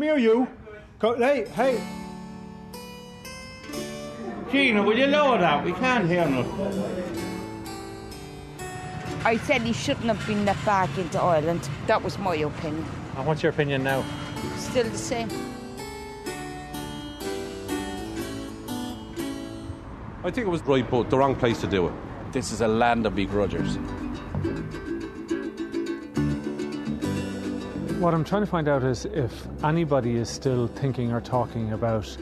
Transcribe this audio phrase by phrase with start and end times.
[0.00, 0.48] Come here, you.
[0.98, 1.78] Go, hey, hey.
[4.50, 5.62] Gina, will you lower that?
[5.62, 7.04] We can't hear nothing.
[9.26, 11.68] I said he shouldn't have been let back into Ireland.
[11.86, 12.86] That was my opinion.
[13.14, 14.02] And what's your opinion now?
[14.56, 15.28] Still the same.
[20.24, 21.92] I think it was right, but the wrong place to do it.
[22.32, 23.76] This is a land of begrudgers.
[28.00, 32.16] What I'm trying to find out is if anybody is still thinking or talking about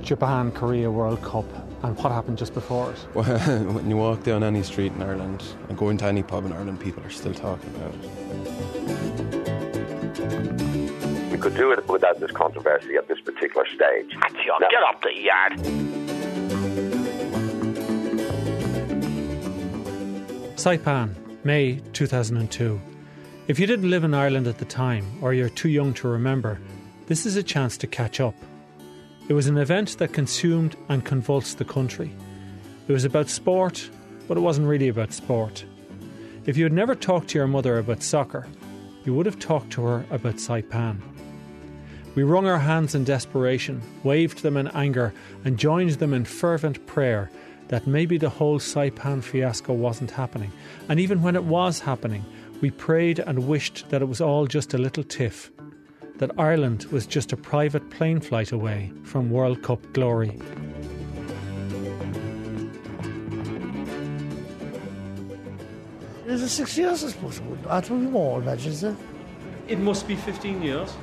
[0.00, 1.44] Japan Korea World Cup
[1.84, 2.98] and what happened just before it.
[3.14, 3.24] Well,
[3.72, 6.80] when you walk down any street in Ireland and go into any pub in Ireland,
[6.80, 8.00] people are still talking about it.
[11.30, 14.10] We could do it without this controversy at this particular stage.
[14.44, 15.52] John, Now- get up the yard.
[20.56, 21.14] Saipan,
[21.44, 22.80] May 2002.
[23.52, 26.58] If you didn't live in Ireland at the time, or you're too young to remember,
[27.06, 28.34] this is a chance to catch up.
[29.28, 32.14] It was an event that consumed and convulsed the country.
[32.88, 33.90] It was about sport,
[34.26, 35.66] but it wasn't really about sport.
[36.46, 38.46] If you had never talked to your mother about soccer,
[39.04, 41.02] you would have talked to her about Saipan.
[42.14, 45.12] We wrung our hands in desperation, waved them in anger,
[45.44, 47.30] and joined them in fervent prayer
[47.68, 50.52] that maybe the whole Saipan fiasco wasn't happening.
[50.88, 52.24] And even when it was happening,
[52.62, 55.50] we prayed and wished that it was all just a little tiff,
[56.16, 60.38] that Ireland was just a private plane flight away from World Cup glory.
[66.26, 67.40] Is it six years, I suppose?
[67.66, 68.94] That would be more, imagine, is it?
[69.66, 70.94] It must be 15 years.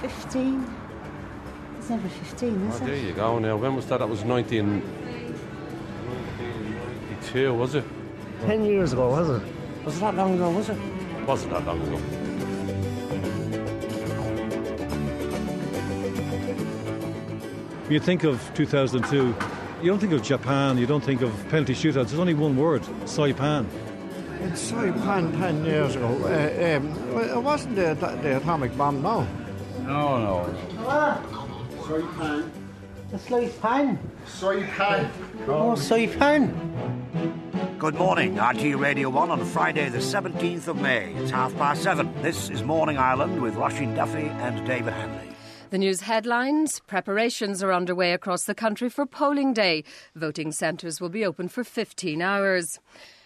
[0.00, 0.64] 15?
[1.78, 2.86] It's never 15, is Oh, it?
[2.86, 3.56] there you go now.
[3.56, 3.98] When was that?
[3.98, 4.80] That was 19...
[4.80, 7.84] 1992, was it?
[8.46, 9.42] Ten years ago, was it?
[9.88, 10.76] Was it that long ago, was it?
[11.26, 11.96] Wasn't that long ago.
[17.84, 19.34] When you think of 2002,
[19.80, 22.08] you don't think of Japan, you don't think of penalty shootouts.
[22.08, 23.64] There's only one word, Saipan.
[24.42, 26.08] It's Saipan ten years ago.
[26.22, 29.26] Uh, um, well, it wasn't the, the atomic bomb, no.
[29.86, 30.54] No, no.
[31.80, 32.50] Saipan.
[33.10, 33.96] The Saipan.
[34.26, 35.10] Saipan.
[35.46, 36.52] Oh, Saipan.
[37.78, 41.12] Good morning, RT Radio 1 on Friday, the 17th of May.
[41.14, 42.12] It's half past seven.
[42.22, 45.32] This is Morning Ireland with Roisin Duffy and David Hanly.
[45.70, 49.84] The news headlines Preparations are underway across the country for polling day.
[50.16, 52.80] Voting centres will be open for 15 hours.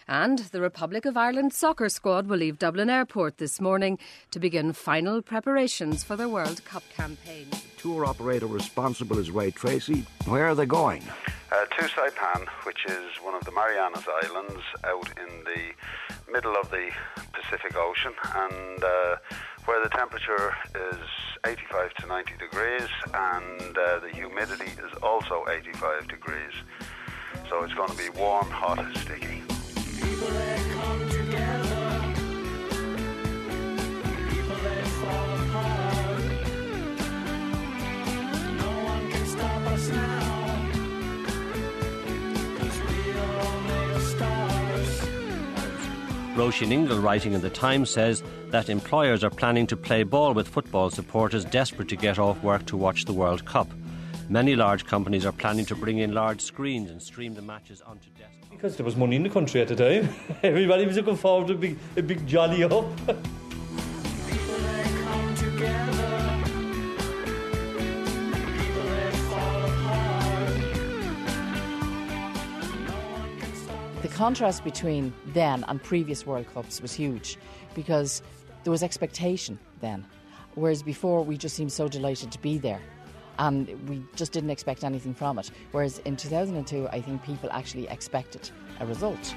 [0.07, 3.99] And the Republic of Ireland soccer squad will leave Dublin Airport this morning
[4.33, 7.47] to begin final preparations for their World Cup campaign.
[7.83, 10.07] Tour operator responsible is Ray Tracy.
[10.27, 11.03] Where are they going?
[11.51, 16.71] Uh, to Saipan, which is one of the Marianas Islands out in the middle of
[16.71, 16.93] the
[17.33, 19.17] Pacific Ocean, and uh,
[19.65, 20.55] where the temperature
[20.93, 20.99] is
[21.45, 26.53] 85 to 90 degrees, and uh, the humidity is also 85 degrees.
[27.49, 29.43] So it's going to be warm, hot, and sticky.
[46.43, 50.49] Roisin Ingle, writing in The Times, says that employers are planning to play ball with
[50.49, 53.71] football supporters desperate to get off work to watch the World Cup.
[54.29, 58.11] Many large companies are planning to bring in large screens and stream the matches onto
[58.19, 58.51] desktop.
[58.51, 60.13] Because there was money in the country at the time.
[60.43, 62.87] Everybody was looking forward to a big, a big jolly up.
[74.23, 77.37] contrast between then and previous World Cups was huge
[77.75, 78.23] because
[78.63, 80.07] there was expectation then,
[80.55, 82.81] whereas before we just seemed so delighted to be there
[83.41, 85.51] and we just didn't expect anything from it.
[85.73, 89.35] Whereas in 2002, I think people actually expected a result.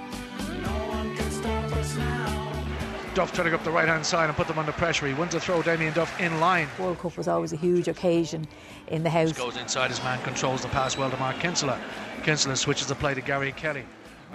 [3.16, 5.08] Duff trying to go up the right hand side and put them under pressure.
[5.08, 6.68] He wants to throw Damien Duff in line.
[6.78, 8.46] World Cup was always a huge occasion
[8.90, 9.32] in the house.
[9.32, 11.82] Goes inside his man, controls the pass well to Mark Kinsella.
[12.22, 13.84] Kinsella switches the play to Gary Kelly.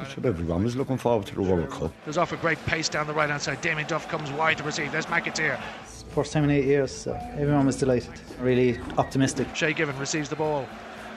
[0.09, 1.93] Sure, everyone was looking forward to the World Cup.
[2.05, 3.61] There's off a great pace down the right hand side.
[3.61, 4.93] Damien Duff comes wide to receive.
[4.93, 5.61] There's McAteer.
[6.11, 8.13] First time in eight years, so everyone was delighted.
[8.41, 9.55] Really optimistic.
[9.55, 10.67] Shay Given receives the ball,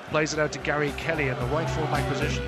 [0.09, 2.43] plays it out to Gary Kelly in the right full back position.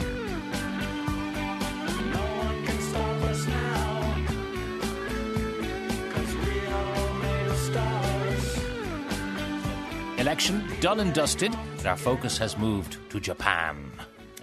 [10.17, 13.91] Election done and dusted, but our focus has moved to Japan.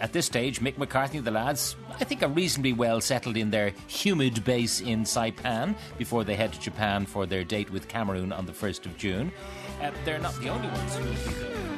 [0.01, 3.51] At this stage, Mick McCarthy and the lads, I think, are reasonably well settled in
[3.51, 8.33] their humid base in Saipan before they head to Japan for their date with Cameroon
[8.33, 9.33] on the 1st of June.
[9.81, 11.73] Uh, they're not the only ones who will be there.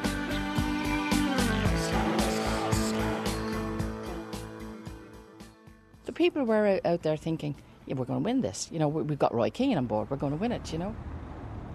[6.05, 7.55] The people were out there thinking,
[7.87, 8.69] yeah, we're going to win this.
[8.71, 10.11] You know, we've got Roy Keane on board.
[10.11, 10.95] We're going to win it, you know.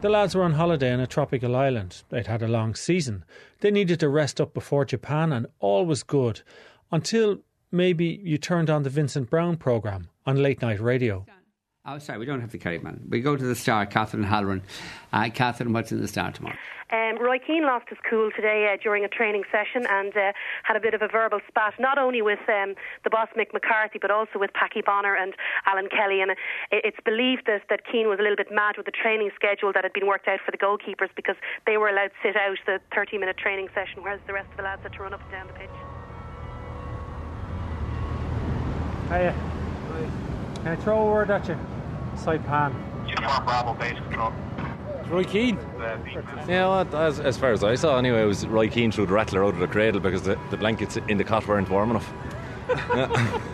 [0.02, 2.04] The lads were on holiday in a tropical island.
[2.10, 3.26] They'd had a long season.
[3.60, 6.42] They needed to rest up before Japan, and all was good
[6.92, 7.40] until
[7.72, 11.26] maybe you turned on the Vincent Browne programme on late night radio.
[11.86, 13.02] Oh, sorry, we don't have the carry man.
[13.10, 14.62] We go to the star, Catherine Halloran.
[15.12, 16.56] Uh, Catherine, what's in the star tomorrow?
[16.92, 20.34] Um, Roy Keane lost his cool today uh, during a training session and uh,
[20.64, 23.98] had a bit of a verbal spat, not only with um, the boss Mick McCarthy,
[24.00, 25.34] but also with Packie Bonner and
[25.66, 26.22] Alan Kelly.
[26.22, 26.32] And
[26.72, 29.84] it's believed that, that Keane was a little bit mad with the training schedule that
[29.84, 32.80] had been worked out for the goalkeepers because they were allowed to sit out the
[32.94, 35.32] 30 minute training session, whereas the rest of the lads had to run up and
[35.32, 35.99] down the pitch.
[39.10, 39.36] Hiya.
[40.56, 41.58] Can I throw a word at you?
[42.16, 42.74] Saipan.
[43.08, 44.32] Uniform Bravo base control.
[45.08, 45.58] Roy Keane.
[46.48, 49.14] Yeah, well, as, as far as I saw, anyway, it was Roy Keane threw the
[49.14, 52.14] rattler out of the cradle because the, the blankets in the cot weren't warm enough.
[52.70, 53.52] Yeah.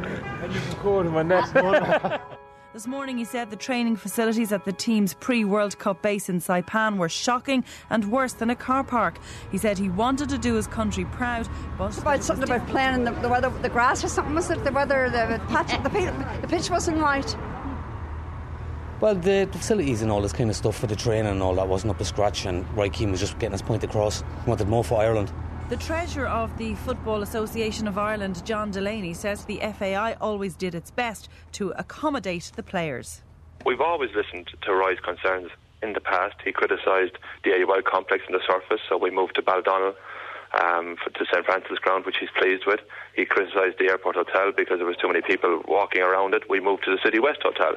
[0.42, 2.20] and you can quote him on next one.
[2.72, 6.38] This morning, he said the training facilities at the team's pre World Cup base in
[6.38, 9.18] Saipan were shocking and worse than a car park.
[9.50, 11.88] He said he wanted to do his country proud, but.
[11.88, 14.62] It's about something about playing in the, the weather, the grass or something, was it?
[14.62, 17.36] The weather, the patch, the, the pitch wasn't right.
[19.00, 21.66] Well, the facilities and all this kind of stuff for the training and all that
[21.66, 24.20] wasn't up to scratch, and Roy Keane was just getting his point across.
[24.20, 25.32] He wanted more for Ireland.
[25.70, 30.74] The treasurer of the Football Association of Ireland, John Delaney, says the FAI always did
[30.74, 33.22] its best to accommodate the players.
[33.64, 35.52] We've always listened to Roy's concerns.
[35.80, 39.42] In the past, he criticised the AUL complex and the surface, so we moved to
[39.42, 39.94] Baldonnel
[40.60, 42.80] um, to St Francis Ground, which he's pleased with.
[43.14, 46.50] He criticised the airport hotel because there was too many people walking around it.
[46.50, 47.76] We moved to the City West Hotel.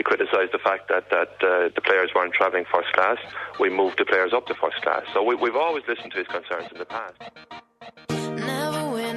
[0.00, 3.18] He criticised the fact that, that uh, the players weren't travelling first class.
[3.60, 5.02] We moved the players up to first class.
[5.12, 8.19] So we, we've always listened to his concerns in the past.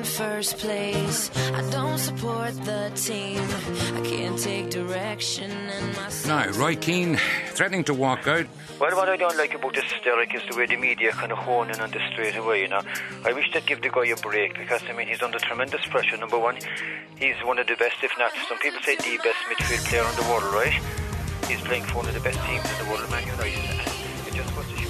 [0.03, 1.31] Never first place.
[1.53, 3.39] I don't support the team.
[3.95, 6.11] I can't take direction in my.
[6.27, 7.15] Now, Roy Keane
[7.55, 8.45] threatening to walk out.
[8.81, 11.38] Well, what I don't like about this hysteric is the way the media kind of
[11.38, 12.81] hone in on this straight away, you know.
[13.23, 16.17] I wish they'd give the guy a break because, I mean, he's under tremendous pressure.
[16.17, 16.57] Number one,
[17.17, 20.15] he's one of the best, if not, some people say the best midfield player in
[20.17, 20.73] the world, right?
[21.47, 23.69] He's playing for one of the best teams in the world, Man United.
[23.69, 24.82] And it just goes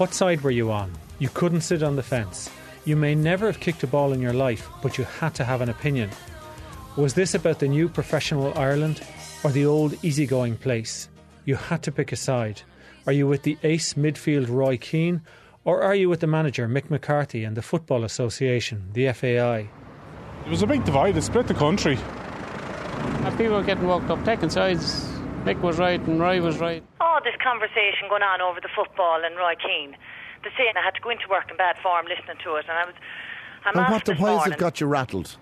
[0.00, 0.90] What side were you on?
[1.18, 2.48] You couldn't sit on the fence.
[2.86, 5.60] You may never have kicked a ball in your life, but you had to have
[5.60, 6.08] an opinion.
[6.96, 9.02] Was this about the new professional Ireland
[9.44, 11.10] or the old easygoing place?
[11.44, 12.62] You had to pick a side.
[13.06, 15.20] Are you with the ace midfield Roy Keane
[15.66, 19.68] or are you with the manager Mick McCarthy and the Football Association, the FAI?
[20.46, 21.98] It was a big divide, it split the country.
[21.98, 25.09] And people were getting walked up, taking sides.
[25.44, 26.82] Mick was right and Roy was right.
[27.00, 29.96] All this conversation going on over the football and Roy Keane.
[30.44, 32.76] The saying I had to go into work in bad form listening to it, and
[32.76, 32.94] I was.
[33.64, 35.36] I'm and what the, this why has it got you rattled?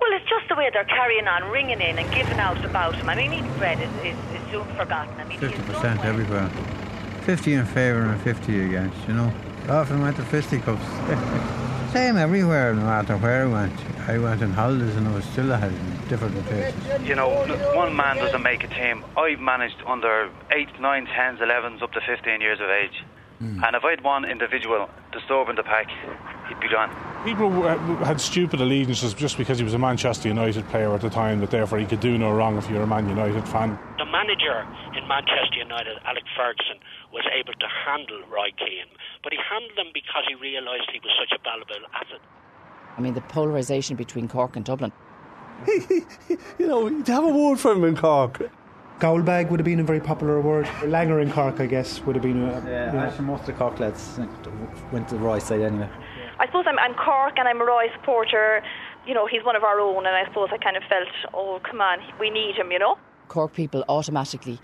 [0.00, 3.08] Well, it's just the way they're carrying on, ringing in and giving out about him.
[3.08, 5.14] I mean, eating bread is, is, is soon forgotten.
[5.20, 6.48] I mean, fifty percent everywhere.
[7.22, 8.96] Fifty in favour and fifty against.
[9.06, 9.32] You know,
[9.68, 10.84] often went to fisticuffs.
[11.92, 13.74] Same everywhere, no matter where I went.
[14.08, 17.08] I went on holidays and I was still ahead in different places.
[17.08, 17.30] You know,
[17.74, 19.04] one man doesn't make a team.
[19.16, 23.04] I've managed under 8, 9, 10s, 11s, up to 15 years of age.
[23.38, 23.64] Hmm.
[23.64, 25.88] And if I had one individual disturbing the pack,
[26.48, 26.90] he'd be gone.
[27.24, 31.08] People uh, had stupid allegiances just because he was a Manchester United player at the
[31.08, 33.78] time, that therefore he could do no wrong if you're a Man United fan.
[33.96, 34.66] The manager
[34.98, 36.82] in Manchester United, Alec Ferguson,
[37.12, 38.92] was able to handle Roy Keane,
[39.22, 42.20] but he handled him because he realised he was such a valuable asset.
[42.98, 44.92] I mean, the polarisation between Cork and Dublin.
[45.68, 48.50] You know, to have a word for him in Cork.
[48.98, 50.66] Goldbag would have been a very popular word.
[50.82, 52.42] Langer in Cork, I guess, would have been.
[52.42, 54.18] A, you yeah, actually, most of the Cork lads
[54.92, 55.88] went to the right side anyway.
[56.38, 58.62] I suppose I'm, I'm Cork and I'm a Roy supporter.
[59.06, 61.60] You know, he's one of our own, and I suppose I kind of felt, oh,
[61.68, 62.98] come on, we need him, you know?
[63.28, 64.60] Cork people automatically,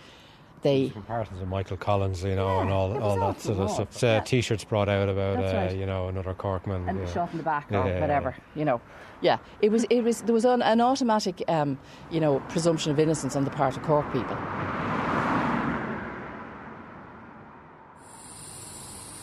[0.63, 0.91] they.
[0.91, 4.05] Comparisons of Michael Collins, you know, and all, all that sort of stuff.
[4.05, 5.77] Uh, T-shirts brought out about, uh, right.
[5.77, 6.89] you know, another Corkman.
[6.89, 7.13] and yeah.
[7.13, 8.81] shot in the back Yeah, or yeah, whatever, you know.
[9.21, 9.85] Yeah, it was.
[9.85, 10.23] It was.
[10.23, 11.79] There was an, an automatic, um,
[12.11, 14.37] you know, presumption of innocence on the part of Cork people.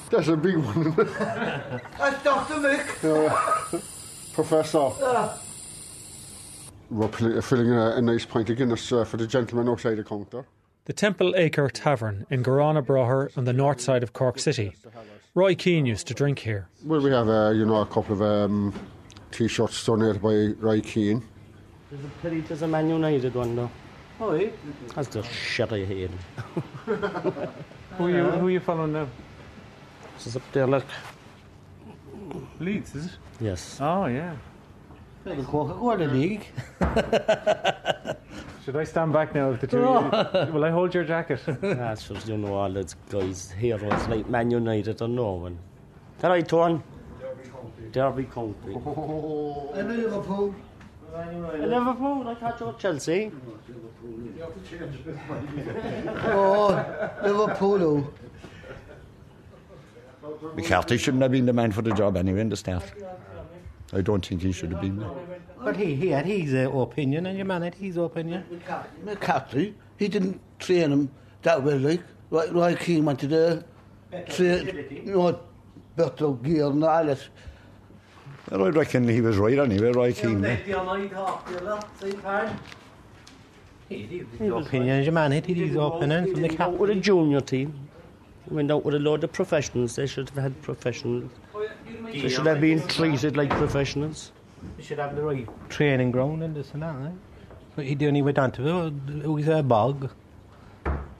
[0.09, 0.93] That's a big one.
[1.97, 2.55] That's Dr.
[2.55, 3.83] Mick.
[4.33, 4.77] Professor.
[5.01, 5.39] Ah.
[6.89, 10.45] We're filling a, a nice pint of Guinness uh, for the gentleman outside the counter.
[10.85, 14.75] The Temple Acre Tavern in Gurranabraher on the north side of Cork City.
[15.33, 16.67] Roy Keane used to drink here.
[16.83, 18.73] Well, we have, uh, you know, a couple of um,
[19.31, 21.23] T-shirts donated by Roy Keane.
[21.89, 23.71] There's a pity there's a Man United one though.
[24.19, 24.49] Oh, yeah?
[24.93, 26.11] That's the shit I hate.
[26.85, 26.93] Who
[28.05, 29.07] are you, who are you following now?
[30.15, 30.85] This is up there, look.
[32.59, 33.11] Leeds, is it?
[33.39, 33.77] Yes.
[33.79, 34.35] Oh, yeah.
[35.23, 36.45] The Coca-Cola League.
[38.63, 40.53] Should I stand back now if the two of you...
[40.53, 41.41] Will I hold your jacket?
[41.61, 43.77] That's just, you know, all those guys, here.
[43.81, 45.59] Oh, it's like Man United or no one.
[46.19, 46.81] That I turn?
[47.91, 48.73] Derby County.
[48.73, 49.69] And oh.
[49.75, 50.55] Liverpool.
[51.13, 53.29] Liverpool, I thought you were Chelsea.
[56.25, 56.85] oh,
[57.21, 57.83] Liverpool.
[57.83, 58.07] Oh.
[60.55, 62.83] McCarthy shouldn't have been the man for the job anyway in the start.
[63.93, 65.11] I don't think he should have been there.
[65.63, 68.43] But he, he had his uh, opinion, and your man had his opinion.
[69.03, 71.11] McCarthy, he didn't train him
[71.43, 73.63] that well, like, like, like he wanted to
[74.29, 75.39] train, you know,
[75.95, 77.19] better gear and all that.
[78.51, 80.43] Well, I reckon he was right anyway, Roy Keane.
[83.89, 87.41] His opinion, your man had his opinion from the He went out with a junior
[87.41, 87.89] team.
[88.49, 89.95] He went out with a load of professionals.
[89.95, 91.31] They should have had professionals.
[92.11, 94.31] They should have been treated like professionals.
[94.77, 97.09] You should have the right training ground and this and that, eh?
[97.75, 100.09] But he only went down to it, it was a bog.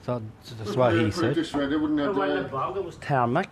[0.06, 0.22] So
[0.58, 1.34] that's what he said.
[1.34, 3.48] This way, they wouldn't have Well, the- the bog was tarmac.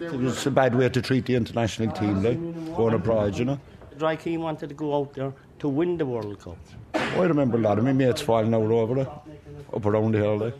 [0.00, 3.58] It was a bad way to treat the international team, like, going abroad, you know.
[3.98, 6.56] Roy Keane wanted to go out there to win the World Cup.
[6.94, 9.08] I remember a lot of my mates falling out over it,
[9.74, 10.54] up around the hill, like.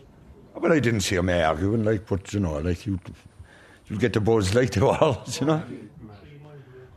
[0.61, 2.99] But I didn't see them arguing, like, but, you know, like, you,
[3.89, 5.63] you get the buzz like they all, you know.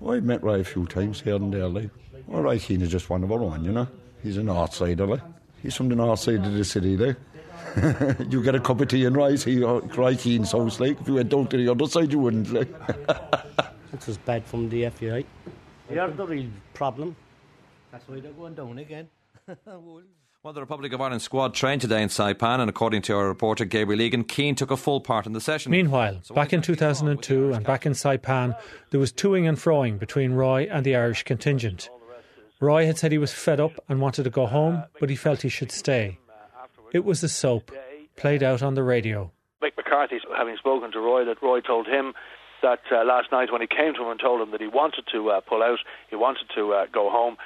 [0.00, 1.90] Well, I met Roy a few times here and there, like.
[2.26, 3.88] Well, Roy Keane is just one of our own, you know.
[4.22, 5.22] He's a north sider, like.
[5.62, 7.16] He's from the north side of the city, like.
[8.30, 11.00] you get a cup of tea and rice here uh, at Roy Keane's house, like.
[11.00, 12.68] If you went down to the other side, you wouldn't, like.
[13.92, 15.24] It was bad from the FAI.
[15.88, 17.14] They're the real problem.
[17.90, 19.08] That's why they're going down again.
[20.44, 23.64] Well, the Republic of Ireland squad trained today in Saipan, and according to our reporter
[23.64, 25.70] Gabriel Egan, Keane took a full part in the session.
[25.70, 28.58] Meanwhile, back in 2002 and back in Saipan,
[28.90, 31.90] there was toing and froing between Roy and the Irish contingent.
[32.58, 35.42] Roy had said he was fed up and wanted to go home, but he felt
[35.42, 36.18] he should stay.
[36.92, 37.70] It was a soap,
[38.16, 39.30] played out on the radio.
[39.62, 42.14] Mick McCarthy, having spoken to Roy, that Roy told him
[42.62, 45.04] that uh, last night when he came to him and told him that he wanted
[45.12, 47.36] to uh, pull out, he wanted to uh, go home,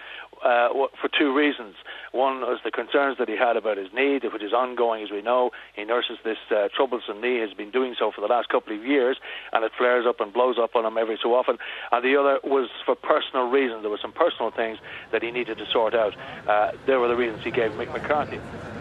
[0.43, 0.69] uh,
[1.01, 1.75] for two reasons.
[2.13, 5.23] One was the concerns that he had about his knee, which is ongoing, as we
[5.23, 5.51] know.
[5.75, 8.85] He nurses this uh, troublesome knee, has been doing so for the last couple of
[8.85, 9.19] years,
[9.53, 11.59] and it flares up and blows up on him every so often.
[11.93, 13.83] And the other was for personal reasons.
[13.83, 14.79] There were some personal things
[15.13, 16.15] that he needed to sort out.
[16.47, 18.41] Uh, there were the reasons he gave Mick McCarthy.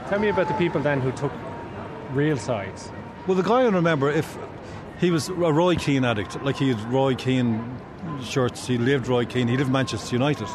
[0.10, 1.32] Tell me about the people then who took
[2.12, 2.92] real sides.
[3.28, 4.38] Well, the guy I remember, if
[5.00, 7.78] he was a Roy Keane addict, like he had Roy Keane
[8.24, 10.48] shirts, he lived Roy Keane, he lived Manchester United.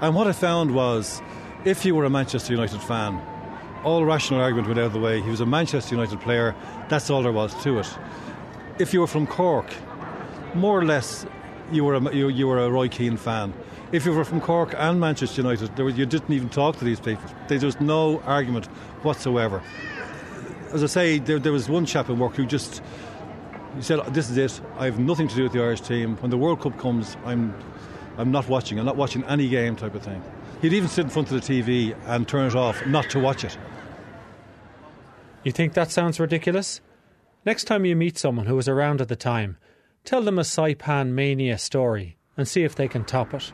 [0.00, 1.20] And what I found was,
[1.64, 3.20] if you were a Manchester United fan,
[3.84, 5.20] all rational argument went out of the way.
[5.20, 6.54] He was a Manchester United player,
[6.88, 7.98] that's all there was to it.
[8.78, 9.66] If you were from Cork,
[10.54, 11.26] more or less,
[11.72, 13.52] you were a, you, you were a Roy Keane fan.
[13.90, 17.00] If you were from Cork and Manchester United, was, you didn't even talk to these
[17.00, 17.24] people.
[17.48, 18.66] There was no argument
[19.02, 19.62] whatsoever.
[20.72, 22.82] As I say, there, there was one chap in work who just
[23.76, 24.60] he said, "This is it.
[24.78, 26.16] I have nothing to do with the Irish team.
[26.16, 27.54] When the World Cup comes, I'm,
[28.18, 28.78] I'm not watching.
[28.78, 30.22] I'm not watching any game, type of thing."
[30.60, 33.44] He'd even sit in front of the TV and turn it off, not to watch
[33.44, 33.56] it.
[35.44, 36.80] You think that sounds ridiculous?
[37.46, 39.56] Next time you meet someone who was around at the time,
[40.04, 43.52] tell them a Saipan mania story and see if they can top it.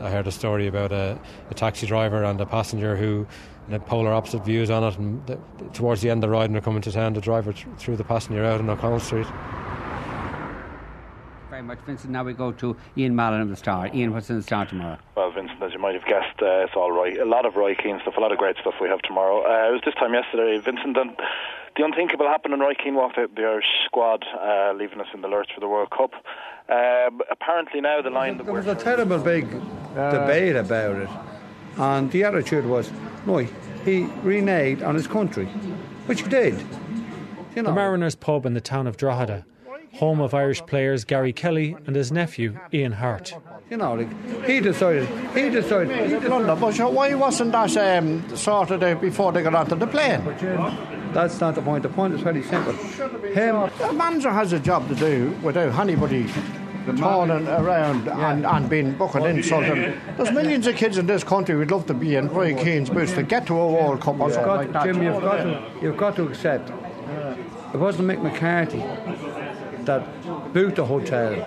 [0.00, 1.20] I heard a story about a,
[1.50, 3.26] a taxi driver and a passenger who
[3.68, 4.98] had polar opposite views on it.
[4.98, 5.38] And the,
[5.74, 7.96] towards the end of the ride, and they're coming to town, the driver th- threw
[7.96, 9.26] the passenger out on O'Connell Street.
[11.62, 12.10] Very much, Vincent.
[12.10, 13.88] Now we go to Ian Mallon of the Star.
[13.94, 14.98] Ian, what's in the Star tomorrow?
[15.16, 17.16] Well, Vincent, as you might have guessed, uh, it's all right.
[17.16, 19.42] A lot of Roy Keane stuff, a lot of great stuff we have tomorrow.
[19.44, 21.16] Uh, it was this time yesterday, Vincent, and
[21.76, 25.20] the unthinkable happened, and Roy Keane walked out the Irish squad, uh, leaving us in
[25.20, 26.10] the lurch for the World Cup.
[26.68, 29.48] Um, apparently now the line that There was a terrible big
[29.94, 31.08] debate about it,
[31.76, 32.90] and the attitude was,
[33.24, 35.46] no, he reneged on his country,
[36.06, 36.58] which he did.
[37.54, 39.44] You know, The Mariners pub in the town of Drogheda,
[39.92, 43.34] home of Irish players Gary Kelly and his nephew Ian Harte.
[43.70, 48.36] you know, like, he decided, he decided, he decided but sure, why wasn't that um,
[48.36, 50.22] sorted out before they got onto the plane?
[51.12, 51.82] That's not the point.
[51.82, 52.72] The point is very simple.
[52.72, 56.26] Him, the manager has a job to do without anybody
[56.96, 59.94] turning around and, and being bucking insulted.
[60.16, 63.12] There's millions of kids in this country who'd love to be in Roy Keane's boots
[63.12, 64.84] to get to a World Cup or You've something got, like that.
[64.84, 66.70] Jim, you know you've got, to, you've got to accept
[67.72, 68.80] it wasn't Mick McCarthy
[69.86, 71.46] that built the hotel.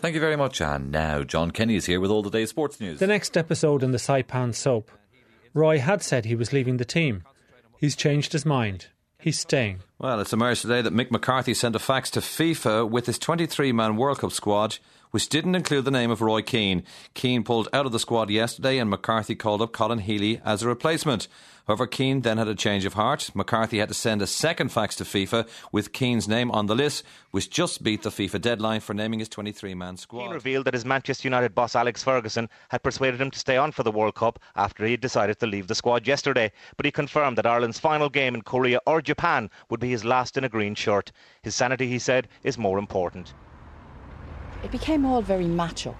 [0.00, 0.60] Thank you very much.
[0.60, 2.98] And now John Kenny is here with all the day's sports news.
[2.98, 4.90] The next episode in the Saipan soap.
[5.54, 7.24] Roy had said he was leaving the team.
[7.78, 8.86] He's changed his mind.
[9.20, 9.80] He's staying.
[9.98, 13.72] Well, it's emerged today that Mick McCarthy sent a fax to FIFA with his 23
[13.72, 14.78] man World Cup squad,
[15.10, 16.84] which didn't include the name of Roy Keane.
[17.14, 20.68] Keane pulled out of the squad yesterday, and McCarthy called up Colin Healy as a
[20.68, 21.26] replacement.
[21.68, 23.30] However, Keane then had a change of heart.
[23.34, 27.04] McCarthy had to send a second fax to FIFA with Keane's name on the list,
[27.30, 30.22] which just beat the FIFA deadline for naming his 23 man squad.
[30.22, 33.70] Keane revealed that his Manchester United boss Alex Ferguson had persuaded him to stay on
[33.70, 36.50] for the World Cup after he had decided to leave the squad yesterday.
[36.78, 40.38] But he confirmed that Ireland's final game in Korea or Japan would be his last
[40.38, 41.12] in a green shirt.
[41.42, 43.34] His sanity, he said, is more important.
[44.64, 45.94] It became all very macho.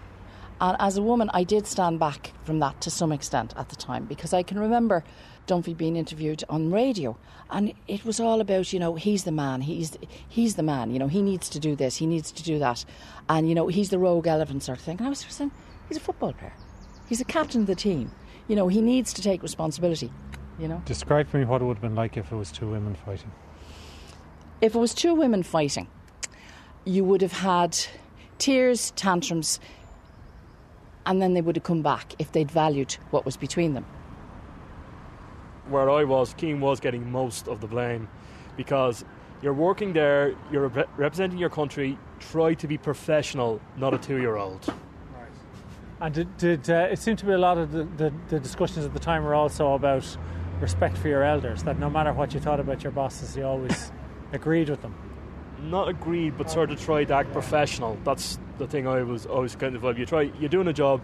[0.61, 3.77] And as a woman, I did stand back from that to some extent at the
[3.77, 5.05] time because I can remember
[5.49, 7.17] Dunphy being interviewed on radio,
[7.51, 9.97] and it was all about you know he's the man, he's
[10.29, 12.85] he's the man, you know he needs to do this, he needs to do that,
[13.29, 14.99] and you know he's the rogue elephant sort of thing.
[14.99, 15.51] And I was saying
[15.89, 16.53] he's a football player,
[17.09, 18.13] he's a captain of the team,
[18.47, 20.13] you know he needs to take responsibility,
[20.59, 20.83] you know.
[20.85, 23.33] Describe for me what it would have been like if it was two women fighting.
[24.61, 25.89] If it was two women fighting,
[26.85, 27.77] you would have had
[28.39, 29.61] tears, tantrums,
[31.07, 33.87] and then they would have come back if they'd valued what was between them.
[35.69, 38.09] Where I was, Keane was getting most of the blame
[38.57, 39.05] because
[39.43, 44.19] you're working there, you're rep- representing your country, try to be professional, not a two
[44.19, 44.73] year old.
[46.01, 48.85] And did, did uh, it seemed to be a lot of the, the, the discussions
[48.87, 50.17] at the time were also about
[50.61, 53.93] respect for your elders, that no matter what you thought about your bosses, you always
[54.33, 54.95] agreed with them.
[55.63, 57.99] Not agreed, but sort of try to act professional.
[58.05, 59.99] That's the thing I was always kind of like.
[59.99, 61.01] You try, you're doing a job.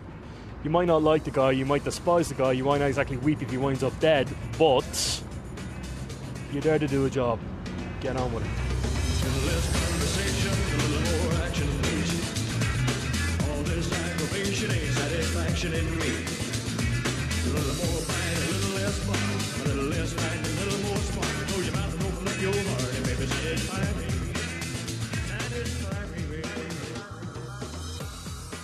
[0.64, 3.18] You might not like the guy, you might despise the guy, you might not exactly
[3.18, 4.26] weep if he winds up dead,
[4.58, 5.22] but
[6.50, 7.38] you're there to do a job.
[8.00, 8.50] Get on with it.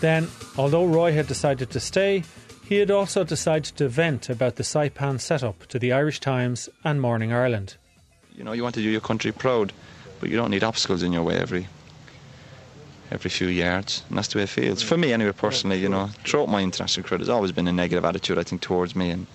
[0.00, 2.24] Then, although Roy had decided to stay,
[2.64, 7.00] he had also decided to vent about the Saipan setup to the Irish Times and
[7.00, 7.76] Morning Ireland.
[8.34, 9.72] You know, you want to do your country proud,
[10.20, 11.66] but you don't need obstacles in your way every
[13.10, 14.82] every few yards, and that's the way it feels.
[14.82, 18.04] For me, anyway, personally, you know, throughout my international career, there's always been a negative
[18.04, 19.26] attitude, I think, towards me and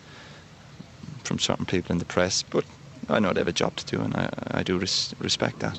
[1.25, 2.41] from certain people in the press.
[2.41, 2.63] But
[3.09, 5.77] I know they have a job to do, and I, I do res- respect that.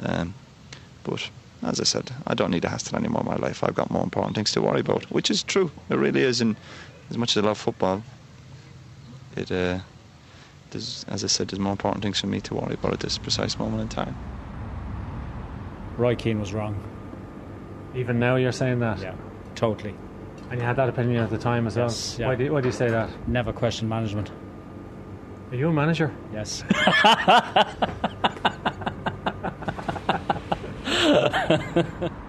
[0.00, 0.34] Um,
[1.04, 1.30] but
[1.66, 3.62] as I said, I don't need a hassle anymore in my life.
[3.64, 5.70] I've got more important things to worry about, which is true.
[5.90, 6.40] It really is.
[6.40, 6.56] And
[7.10, 8.02] as much as I love football,
[9.36, 9.80] it uh,
[10.70, 13.18] there's, as I said, there's more important things for me to worry about at this
[13.18, 14.16] precise moment in time.
[15.96, 16.78] Roy Keane was wrong.
[17.94, 19.00] Even now, you're saying that?
[19.00, 19.14] Yeah,
[19.54, 19.94] totally.
[20.50, 22.20] And you had that opinion at the time as Yes, well?
[22.20, 22.26] yeah.
[22.28, 23.10] Why, do, why do you say that?
[23.28, 24.30] Never question management.
[25.50, 26.12] Are you a manager?
[26.32, 26.62] Yes.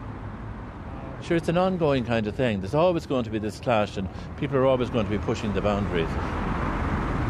[1.24, 2.62] Sure, it's an ongoing kind of thing.
[2.62, 5.52] There's always going to be this clash, and people are always going to be pushing
[5.52, 6.08] the boundaries.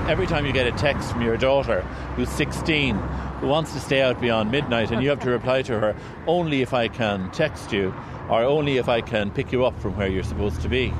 [0.07, 1.81] Every time you get a text from your daughter,
[2.15, 5.79] who's 16, who wants to stay out beyond midnight, and you have to reply to
[5.79, 5.95] her,
[6.27, 7.93] only if I can text you,
[8.29, 10.93] or only if I can pick you up from where you're supposed to be.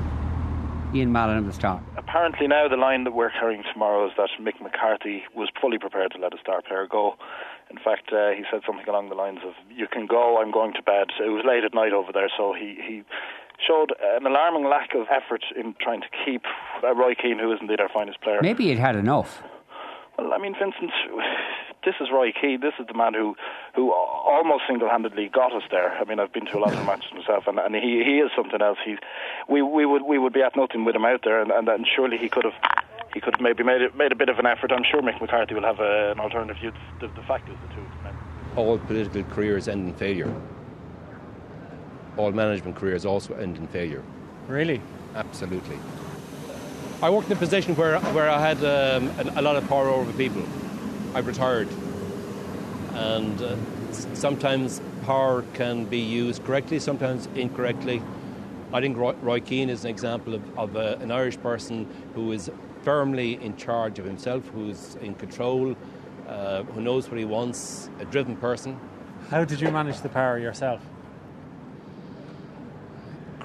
[0.94, 1.82] Ian Mallon of the Star.
[1.96, 6.12] Apparently, now the line that we're carrying tomorrow is that Mick McCarthy was fully prepared
[6.12, 7.16] to let a star player go.
[7.70, 10.40] In fact, uh, he said something along the lines of, "You can go.
[10.40, 13.02] I'm going to bed." It was late at night over there, so he he
[13.66, 16.44] showed an alarming lack of effort in trying to keep
[16.82, 18.38] uh, Roy Keane, who is indeed our finest player.
[18.40, 19.42] Maybe he'd had enough.
[20.16, 20.90] Well, I mean, Vincent,
[21.84, 22.60] this is Roy Keane.
[22.60, 23.36] This is the man who,
[23.74, 25.92] who almost single-handedly got us there.
[25.98, 28.30] I mean, I've been to a lot of matches myself, and, and he he is
[28.36, 28.78] something else.
[28.84, 28.98] He's
[29.48, 31.86] we we would we would be at nothing with him out there, and, and, and
[31.86, 32.54] surely he could have
[33.14, 34.70] he could have maybe made it, made a bit of an effort.
[34.72, 36.72] I'm sure Mick McCarthy will have a, an alternative view.
[37.00, 38.14] The, the fact is the two men.
[38.56, 40.32] all political careers end in failure.
[42.16, 44.02] All management careers also end in failure.
[44.48, 44.80] Really?
[45.14, 45.78] Absolutely.
[47.00, 49.88] I worked in a position where, where I had um, a, a lot of power
[49.88, 50.42] over people.
[51.14, 51.68] I retired.
[52.94, 53.56] And uh,
[54.14, 58.02] sometimes power can be used correctly, sometimes incorrectly.
[58.72, 62.32] I think Roy, Roy Keane is an example of, of uh, an Irish person who
[62.32, 62.50] is
[62.82, 65.76] firmly in charge of himself, who's in control,
[66.26, 68.78] uh, who knows what he wants, a driven person.
[69.30, 70.80] How did you manage the power yourself?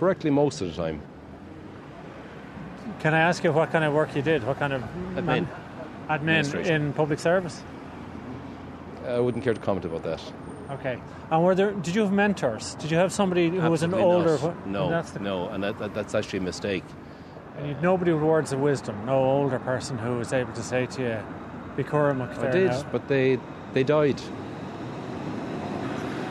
[0.03, 1.01] correctly most of the time.
[2.99, 4.45] Can I ask you what kind of work you did?
[4.45, 4.81] What kind of
[5.15, 5.23] Admin.
[5.23, 5.47] man-
[6.09, 7.61] admin in public service?
[9.07, 10.21] I wouldn't care to comment about that.
[10.71, 10.99] Okay.
[11.29, 11.71] And were there?
[11.71, 12.75] Did you have mentors?
[12.75, 14.37] Did you have somebody who was an older?
[14.37, 14.67] not.
[14.67, 16.83] No, That's the, no, and that, that, that's actually a mistake.
[17.57, 19.05] and you'd nobody with words of wisdom.
[19.05, 21.19] No older person who was able to say to you,
[21.75, 23.39] "Be Cormac I did, now." but they
[23.73, 24.21] they died.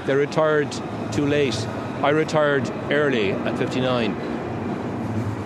[0.06, 0.72] They retired
[1.12, 1.56] too late.
[2.02, 4.16] I retired early at 59.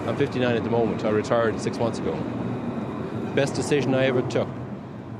[0.09, 1.05] I'm 59 at the moment.
[1.05, 2.15] I retired six months ago.
[3.37, 4.49] Best decision I ever took.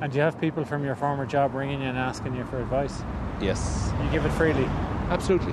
[0.00, 2.59] And do you have people from your former job ringing you and asking you for
[2.59, 3.02] advice?
[3.42, 3.92] Yes.
[4.02, 4.64] You give it freely.
[5.11, 5.52] Absolutely.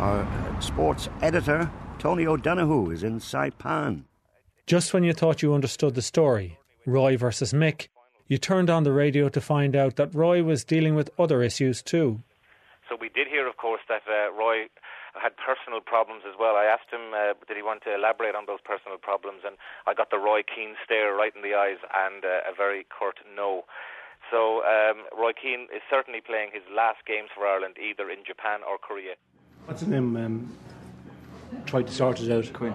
[0.00, 0.26] Our
[0.60, 1.70] sports editor,
[2.00, 4.02] Tony O'Donoghue, is in Saipan.
[4.66, 7.86] Just when you thought you understood the story, Roy versus Mick,
[8.26, 11.80] you turned on the radio to find out that Roy was dealing with other issues
[11.80, 12.24] too.
[12.88, 14.66] So we did hear, of course, that uh, Roy
[15.14, 16.56] had personal problems as well.
[16.56, 19.94] I asked him, uh, did he want to elaborate on those personal problems, and I
[19.94, 23.64] got the Roy Keane stare right in the eyes and uh, a very curt no.
[24.30, 28.60] So um, Roy Keane is certainly playing his last games for Ireland, either in Japan
[28.68, 29.14] or Korea.
[29.66, 30.16] What's his name?
[30.16, 30.56] Um,
[31.66, 32.52] tried to sort it out.
[32.52, 32.74] Quinn.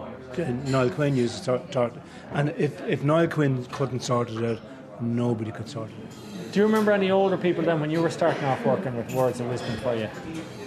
[0.65, 1.93] Niall Quinn used to sort, sort
[2.34, 4.60] And if, if Niall Quinn couldn't sort it out,
[5.00, 6.52] nobody could sort it out.
[6.52, 9.39] Do you remember any older people then when you were starting off working with words
[9.39, 10.10] of wisdom for you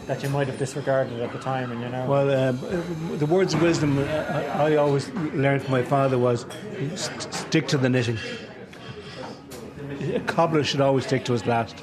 [0.08, 2.06] that you might have disregarded at the time and you know?
[2.06, 6.46] Well, um, the words of wisdom uh, I, I always learned from my father was
[6.96, 8.18] stick to the knitting.
[10.14, 11.76] A cobbler should always stick to his last.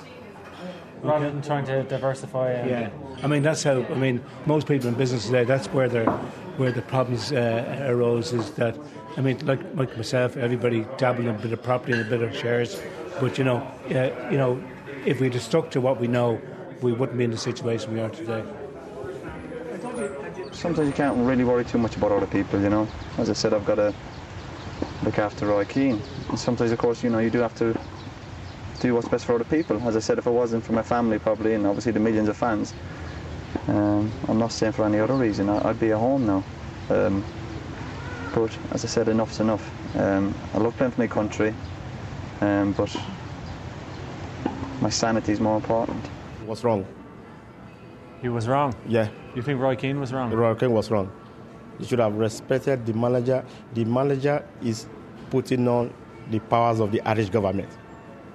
[1.04, 2.52] rather than trying to diversify.
[2.52, 2.90] And, Yeah,
[3.24, 3.84] I mean that's how.
[3.84, 5.44] I mean most people in business today.
[5.44, 6.10] That's where their
[6.58, 8.34] where the problems uh, arose.
[8.34, 8.76] Is that
[9.18, 12.22] I mean, like like myself, everybody dabbled in a bit of property and a bit
[12.22, 12.82] of shares,
[13.20, 13.58] but you know,
[13.92, 14.64] uh, you know,
[15.06, 16.42] if we'd have stuck to what we know,
[16.86, 18.44] we wouldn't be in the situation we are today.
[20.52, 22.88] Sometimes you can't really worry too much about other people, you know.
[23.18, 23.94] As I said, I've got to
[25.04, 26.00] look after Roy Keane.
[26.30, 27.76] And sometimes, of course, you know, you do have to
[28.82, 29.82] do what's best for other people.
[29.88, 32.38] As I said, if it wasn't for my family, probably, and obviously the millions of
[32.38, 32.74] fans,
[33.68, 35.50] um, I'm not saying for any other reason.
[35.50, 36.44] I, I'd be at home now.
[36.92, 37.26] Um,
[38.36, 39.68] but as I said, enough's enough.
[39.98, 41.54] Um, I love playing for my country,
[42.42, 42.96] um, but
[44.82, 46.06] my sanity is more important.
[46.46, 46.86] Was wrong.
[48.22, 48.74] He was wrong.
[48.88, 49.10] Yeah.
[49.36, 50.32] You think Roy Keane was wrong?
[50.32, 51.12] Roy Keane was wrong.
[51.80, 53.44] You should have respected the manager.
[53.74, 54.88] The manager is
[55.30, 55.94] putting on
[56.32, 57.70] the powers of the Irish government.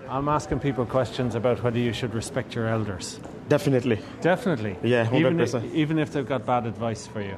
[0.08, 3.20] I'm asking people questions about whether you should respect your elders.
[3.48, 4.00] Definitely.
[4.20, 4.76] Definitely.
[4.82, 5.64] Yeah, Even 100%.
[5.64, 7.36] if, even if they've got bad advice for you.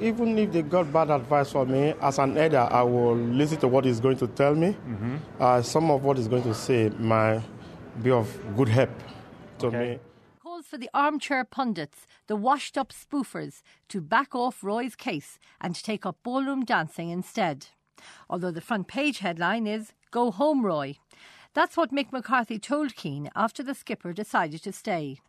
[0.00, 3.68] Even if they got bad advice for me, as an elder, I will listen to
[3.68, 4.76] what he's going to tell me.
[4.86, 5.18] Mhm.
[5.40, 7.40] Uh, some of what he's going to say might
[8.02, 8.90] be of good help
[9.58, 9.98] to me.
[10.42, 15.74] calls for the armchair pundits, the washed up spoofers, to back off Roy's case and
[15.74, 17.66] take up ballroom dancing instead.
[18.30, 20.96] Although the front page headline is Go Home Roy.
[21.54, 25.20] That's what Mick McCarthy told Keane after the skipper decided to stay.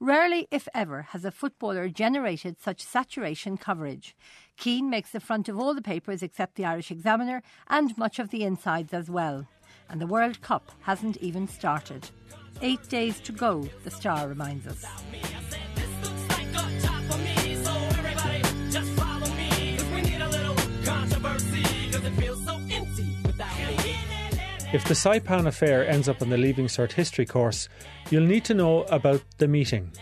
[0.00, 4.16] Rarely, if ever, has a footballer generated such saturation coverage.
[4.56, 8.30] Keane makes the front of all the papers except the Irish Examiner and much of
[8.30, 9.46] the insides as well.
[9.88, 12.10] And the World Cup hasn't even started.
[12.60, 14.84] Eight days to go, the Star reminds us.
[24.72, 27.68] If the Saipan affair ends up on the Leaving Cert history course,
[28.08, 29.92] you'll need to know about the meeting.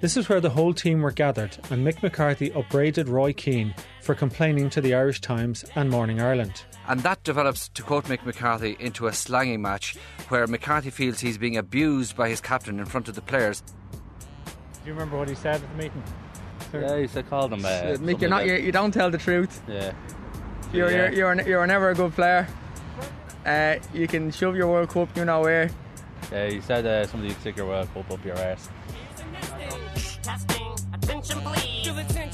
[0.00, 4.16] This is where the whole team were gathered, and Mick McCarthy upbraided Roy Keane for
[4.16, 6.64] complaining to the Irish Times and Morning Ireland.
[6.88, 9.96] And that develops, to quote Mick McCarthy, into a slanging match
[10.28, 13.62] where McCarthy feels he's being abused by his captain in front of the players.
[13.62, 14.52] Do
[14.86, 16.02] you remember what he said at the meeting?
[16.72, 17.64] Yeah, he said call them.
[17.64, 17.68] Uh,
[17.98, 18.62] Mick, you're not, you, that.
[18.62, 19.62] you don't tell the truth.
[19.68, 19.92] Yeah.
[20.72, 21.10] You're, Yeah.
[21.10, 22.48] you're, you're, you're never a good player.
[23.46, 25.70] Uh, you can shove your World Cup, you know where.
[26.30, 28.68] Yeah, he said uh, somebody stick your World Cup up your arse.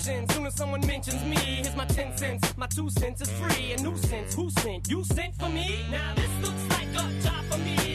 [0.08, 0.28] Attention.
[0.34, 2.56] Soon as someone mentions me, here's my ten cents.
[2.56, 3.72] My two cents is free.
[3.72, 4.34] A nuisance.
[4.34, 4.90] Who sent?
[4.90, 5.84] You sent for me?
[5.90, 7.87] Now this looks like a job for me.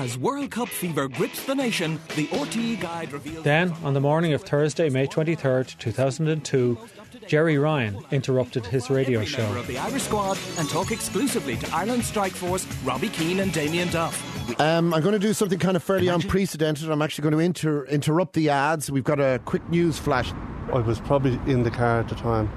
[0.00, 3.44] As World Cup fever grips the nation, the RTE guide reveals.
[3.44, 6.78] Then, on the morning of Thursday, May 23rd, 2002,
[7.26, 9.58] Gerry Ryan interrupted his radio member show.
[9.58, 13.90] of the Irish squad and talk exclusively to Ireland Strike Force, Robbie Keane and Damien
[13.90, 14.58] Duff.
[14.58, 16.90] Um, I'm going to do something kind of fairly unprecedented.
[16.90, 18.90] I'm actually going to inter- interrupt the ads.
[18.90, 20.32] We've got a quick news flash.
[20.72, 22.50] I was probably in the car at the time.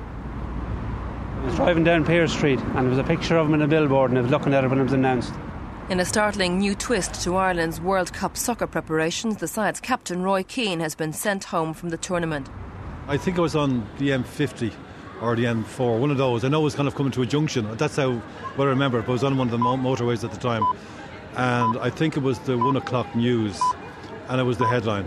[1.42, 3.68] I was driving down Pear Street and there was a picture of him in a
[3.68, 5.34] billboard and I was looking at it when it was announced.
[5.90, 10.42] In a startling new twist to Ireland's World Cup soccer preparations, the side's captain Roy
[10.42, 12.48] Keane has been sent home from the tournament.
[13.10, 14.74] I think I was on the M50
[15.22, 16.46] or the M4, one of those.
[16.46, 17.76] I know it was kind of coming to a junction.
[17.76, 18.14] That's how
[18.56, 19.02] what I remember.
[19.02, 20.64] But I was on one of the motorways at the time,
[21.36, 23.60] and I think it was the one o'clock news,
[24.30, 25.06] and it was the headline.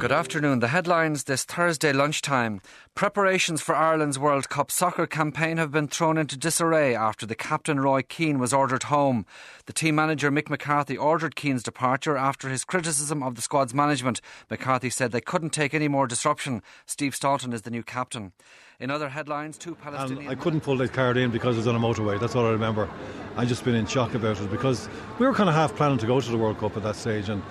[0.00, 0.60] Good afternoon.
[0.60, 2.62] The headlines this Thursday lunchtime.
[2.94, 7.78] Preparations for Ireland's World Cup soccer campaign have been thrown into disarray after the captain
[7.80, 9.26] Roy Keane was ordered home.
[9.66, 14.22] The team manager Mick McCarthy ordered Keane's departure after his criticism of the squad's management.
[14.48, 16.62] McCarthy said they couldn't take any more disruption.
[16.86, 18.32] Steve Staunton is the new captain.
[18.80, 21.66] In other headlines, two um, And I couldn't pull that card in because it was
[21.66, 22.18] on a motorway.
[22.18, 22.88] That's all I remember.
[23.36, 26.06] I've just been in shock about it because we were kind of half planning to
[26.06, 27.42] go to the World Cup at that stage, and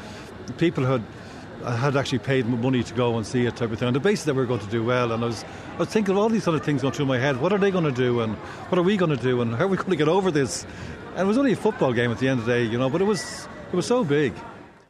[0.57, 1.03] people had
[1.65, 4.25] had actually paid money to go and see it type of thing on the basis
[4.25, 5.11] that we were going to do well.
[5.11, 5.43] And I was
[5.75, 7.39] I was thinking of all these other things going through my head.
[7.41, 8.35] What are they going to do, and
[8.69, 10.65] what are we going to do, and how are we going to get over this?
[11.15, 12.89] And it was only a football game at the end of the day, you know,
[12.89, 14.33] but it was it was so big.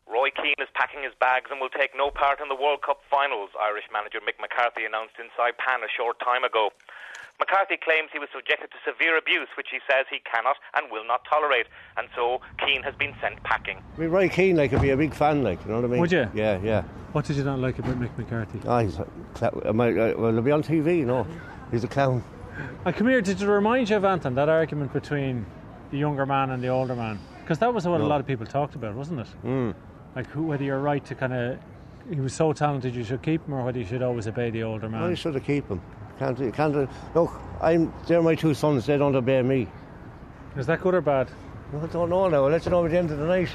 [0.07, 2.99] Roy Keane is packing his bags and will take no part in the World Cup
[3.09, 6.71] finals, Irish manager Mick McCarthy announced in Saipan a short time ago.
[7.39, 11.07] McCarthy claims he was subjected to severe abuse, which he says he cannot and will
[11.07, 13.81] not tolerate, and so Keane has been sent packing.
[13.95, 15.87] I mean, Roy Keane, like, I'd be a big fan, like, you know what I
[15.87, 15.99] mean?
[16.01, 16.29] Would you?
[16.33, 16.83] Yeah, yeah.
[17.13, 18.59] What did you not like about Mick McCarthy?
[18.65, 19.61] Oh, he's a clown.
[19.65, 21.25] Am I, uh, well, he'll be on TV, you know.
[21.71, 22.23] He's a clown.
[22.85, 25.45] And come here, did it remind you of Anton, that argument between
[25.91, 27.19] the younger man and the older man?
[27.41, 29.27] Because that was what a lot of people talked about, wasn't it?
[29.45, 29.73] Mm.
[30.15, 31.59] Like who, whether you're right to kind of,
[32.09, 34.63] he was so talented you should keep him, or whether you should always obey the
[34.63, 35.01] older man.
[35.01, 35.81] Well, you should have keep him.
[36.19, 39.69] Can't, you can't, uh, look, I'm, they're my two sons, they don't obey me.
[40.57, 41.29] Is that good or bad?
[41.73, 43.49] I don't know now, I'll let you know at the end of the night.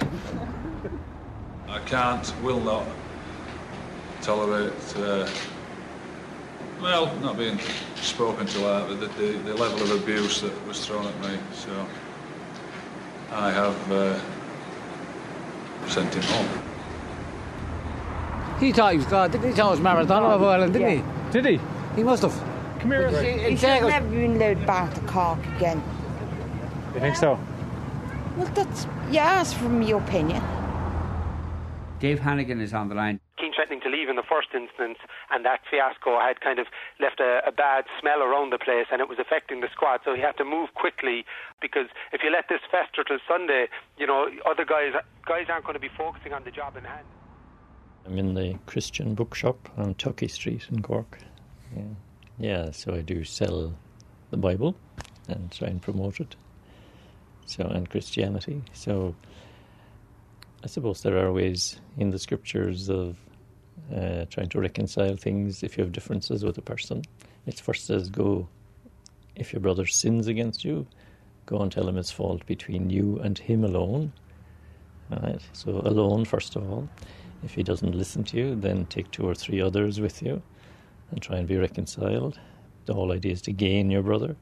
[1.69, 2.87] I can't, will not
[4.23, 5.29] tolerate, uh,
[6.81, 7.59] well, not being
[7.97, 11.39] spoken to like but the, the, the level of abuse that was thrown at me.
[11.53, 11.87] So
[13.31, 14.19] I have uh,
[15.87, 16.49] sent him home.
[18.59, 19.51] He thought he was God, didn't he?
[19.51, 21.31] He thought he was Maradona of Ireland, didn't he?
[21.31, 21.61] Did he?
[21.97, 22.54] He must have.
[22.85, 23.09] Come here.
[23.09, 25.83] In He should have never been allowed back to Cork again.
[26.93, 27.41] You think so?
[28.37, 30.43] Well, that's, yeah, that's from your opinion.
[31.99, 33.21] Dave Hannigan is on the line.
[33.39, 34.99] Keane threatening to leave in the first instance,
[35.31, 36.67] and that fiasco had kind of
[37.01, 40.01] left a, a bad smell around the place, and it was affecting the squad.
[40.05, 41.25] So he had to move quickly
[41.63, 44.93] because if you let this fester till Sunday, you know other guys
[45.25, 47.07] guys aren't going to be focusing on the job in hand.
[48.05, 51.19] I'm in the Christian bookshop on Tuckey Street in Cork.
[51.75, 51.85] Yeah.
[52.39, 53.75] Yeah, so I do sell
[54.31, 54.77] the Bible
[55.29, 56.35] and try and promote it.
[57.47, 58.63] So and Christianity.
[58.73, 59.15] So
[60.63, 63.17] I suppose there are ways in the scriptures of
[63.95, 67.03] uh, trying to reconcile things if you have differences with a person.
[67.47, 68.49] It first says, "Go
[69.37, 70.87] if your brother sins against you,
[71.47, 74.13] go and tell him his fault between you and him alone."
[75.11, 75.41] Right.
[75.53, 76.89] So alone, first of all.
[77.43, 80.43] If he doesn't listen to you, then take two or three others with you
[81.15, 82.39] and try and be reconciled.
[82.87, 84.35] The whole idea is to gain your brother.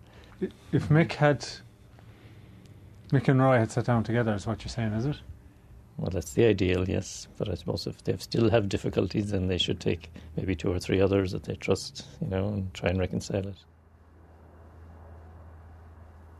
[0.73, 1.47] If Mick had,
[3.13, 5.17] Mick and Roy had sat down together, is what you're saying, is it?
[5.99, 7.29] Well, that's the ideal, yes.
[7.37, 10.79] But I suppose if they still have difficulties, then they should take maybe two or
[10.79, 13.59] three others that they trust, you know, and try and reconcile it.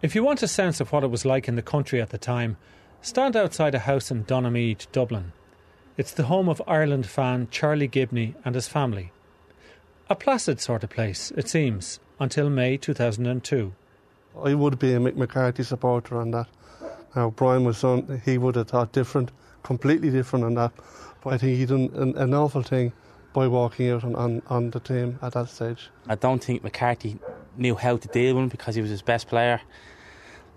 [0.01, 2.19] If you want a sense of what it was like in the country at the
[2.19, 2.57] time,
[3.03, 5.33] stand outside a house in Donaghmede, Dublin.
[5.99, 9.13] It's the home of Ireland fan Charlie Gibney and his family.
[10.09, 13.73] A placid sort of place, it seems, until May 2002.
[14.43, 16.47] I would be a Mick McCarthy supporter on that.
[17.15, 19.31] Now, Brian, was son, he would have thought different,
[19.63, 20.73] completely different on that.
[21.23, 22.93] But I think he done an, an awful thing
[23.33, 25.89] by walking out on, on, on the team at that stage.
[26.09, 27.19] I don't think McCarthy
[27.57, 29.61] knew how to deal with him because he was his best player.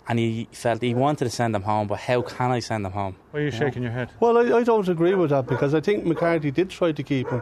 [0.07, 2.91] And he felt he wanted to send him home, but how can I send him
[2.91, 3.15] home?
[3.31, 3.57] Why are you know?
[3.57, 4.11] shaking your head?
[4.19, 7.29] Well, I, I don't agree with that because I think McCarthy did try to keep
[7.29, 7.41] him,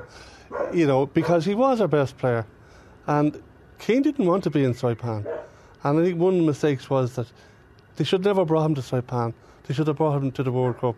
[0.73, 2.45] you know, because he was our best player.
[3.07, 3.41] And
[3.79, 5.25] Keane didn't want to be in Saipan.
[5.83, 7.27] And I think one of the mistakes was that
[7.95, 9.33] they should never brought him to Saipan.
[9.65, 10.95] They should have brought him to the World Cup.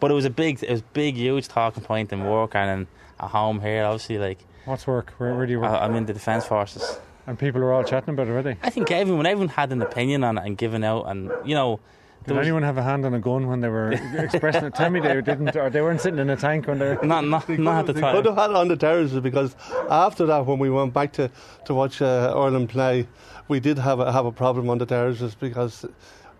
[0.00, 2.86] But it was a big, it was big, huge talking point in work and
[3.20, 3.84] at home here.
[3.84, 5.12] Obviously, like What's work?
[5.18, 5.70] Where, where do you work?
[5.70, 6.98] I, I'm in the defence forces.
[7.26, 8.56] and people were all chatting about it, were they?
[8.62, 11.80] I think everyone, everyone had an opinion on it and given out, and you know,
[12.24, 14.74] Did there was- anyone have a hand on a gun when they were expressing it?
[14.74, 17.04] Tell me they didn't, or they weren't sitting in a tank when they were.
[17.04, 18.14] Not, not, not at the They time.
[18.16, 19.56] could have had it on the terraces because
[19.90, 21.30] after that, when we went back to,
[21.66, 23.08] to watch uh, Ireland play,
[23.48, 25.84] we did have a, have a problem on the terraces because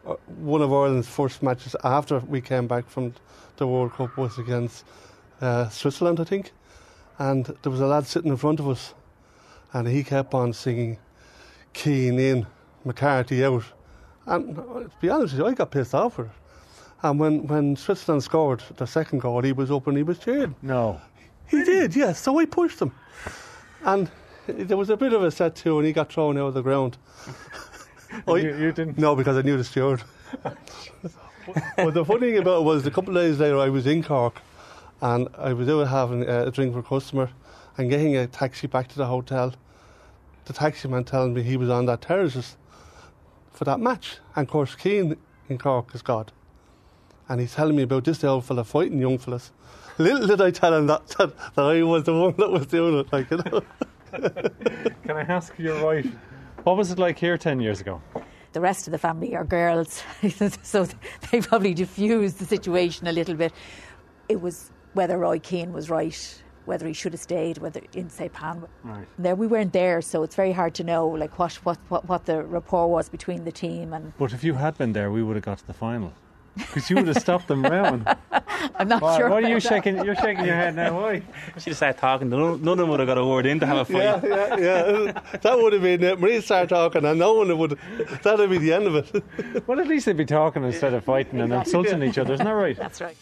[0.06, 3.14] uh, one of Ireland's first matches after we came back from
[3.56, 4.84] the World Cup was against
[5.40, 6.52] uh, Switzerland, I think.
[7.18, 8.94] And there was a lad sitting in front of us,
[9.72, 10.98] and he kept on singing
[11.72, 12.46] Keane in
[12.84, 13.64] McCarthy out.
[14.26, 16.32] And to be honest with you, I got pissed off with it.
[17.02, 20.54] And when, when Switzerland scored the second goal, he was up and he was cheering.
[20.62, 21.00] No.
[21.48, 22.20] He did, yes.
[22.20, 22.92] So I pushed him.
[23.84, 24.08] And
[24.46, 26.62] there was a bit of a set to, and he got thrown out of the
[26.62, 26.96] ground.
[28.28, 28.98] I, you, you didn't?
[28.98, 30.02] No, because I knew the steward.
[30.42, 34.04] but the funny thing about it was, a couple of days later, I was in
[34.04, 34.40] Cork,
[35.00, 37.30] and I was out having a drink with a customer,
[37.78, 39.54] and getting a taxi back to the hotel.
[40.44, 42.56] The taxi man telling me he was on that terraces
[43.62, 45.16] for that match, and of course Keane
[45.48, 46.32] in Cork is God,
[47.28, 49.52] and he's telling me about this old fella fighting young fellas.
[49.98, 52.98] Little did I tell him that, that, that I was the one that was doing
[52.98, 53.62] it, like you know.
[55.04, 56.08] Can I ask your wife,
[56.64, 58.02] what was it like here 10 years ago?
[58.52, 60.02] The rest of the family are girls,
[60.64, 60.88] so
[61.30, 63.52] they probably diffused the situation a little bit.
[64.28, 68.66] It was whether Roy Keane was right, whether he should have stayed, whether in Saipan.
[68.82, 69.06] Right.
[69.18, 72.26] There, we weren't there, so it's very hard to know like what, what, what, what
[72.26, 74.12] the rapport was between the team and.
[74.18, 76.12] But if you had been there, we would have got to the final.
[76.56, 78.04] Because you would have stopped them rowing.
[78.76, 79.30] I'm not Why, sure.
[79.30, 79.62] What are you that.
[79.62, 80.04] shaking?
[80.04, 81.00] You're shaking your head now.
[81.00, 81.22] Why?
[81.58, 82.28] She just started talking.
[82.28, 84.02] None, none of them would have got a word in to have a fight.
[84.02, 85.38] Yeah, yeah, yeah.
[85.40, 86.20] that would have been it.
[86.20, 87.78] Marie started talking, and no one would.
[88.22, 89.24] That would be the end of it.
[89.66, 92.34] Well, at least they'd be talking instead of fighting and insulting each other.
[92.34, 92.76] Isn't that right?
[92.76, 93.16] That's right.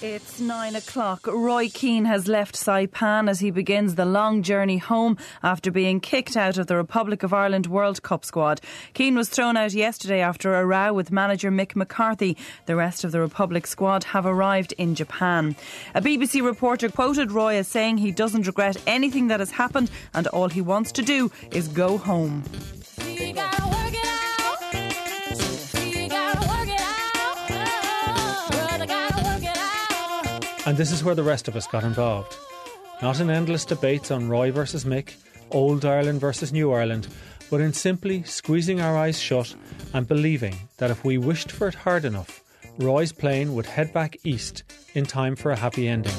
[0.00, 1.26] It's nine o'clock.
[1.26, 6.36] Roy Keane has left Saipan as he begins the long journey home after being kicked
[6.36, 8.60] out of the Republic of Ireland World Cup squad.
[8.94, 12.36] Keane was thrown out yesterday after a row with manager Mick McCarthy.
[12.66, 15.56] The rest of the Republic squad have arrived in Japan.
[15.96, 20.28] A BBC reporter quoted Roy as saying he doesn't regret anything that has happened and
[20.28, 22.44] all he wants to do is go home.
[30.68, 32.36] And this is where the rest of us got involved.
[33.00, 35.14] Not in endless debates on Roy versus Mick,
[35.50, 37.08] old Ireland versus new Ireland,
[37.50, 39.54] but in simply squeezing our eyes shut
[39.94, 42.44] and believing that if we wished for it hard enough,
[42.76, 44.62] Roy's plane would head back east
[44.94, 46.12] in time for a happy ending.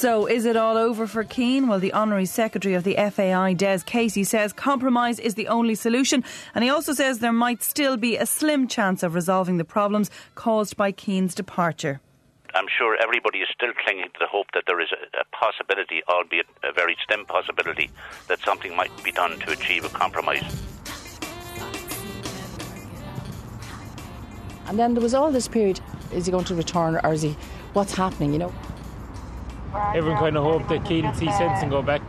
[0.00, 1.68] So, is it all over for Keane?
[1.68, 6.24] Well, the Honorary Secretary of the FAI, Des Casey, says compromise is the only solution,
[6.54, 10.10] and he also says there might still be a slim chance of resolving the problems
[10.36, 12.00] caused by Keane's departure.
[12.54, 16.00] I'm sure everybody is still clinging to the hope that there is a, a possibility,
[16.08, 17.90] albeit a very slim possibility,
[18.28, 20.64] that something might be done to achieve a compromise.
[24.66, 25.78] And then there was all this period
[26.10, 27.36] is he going to return or is he,
[27.74, 28.54] what's happening, you know?
[29.94, 32.02] Everyone kind of hoped that Keane would see sense and go back.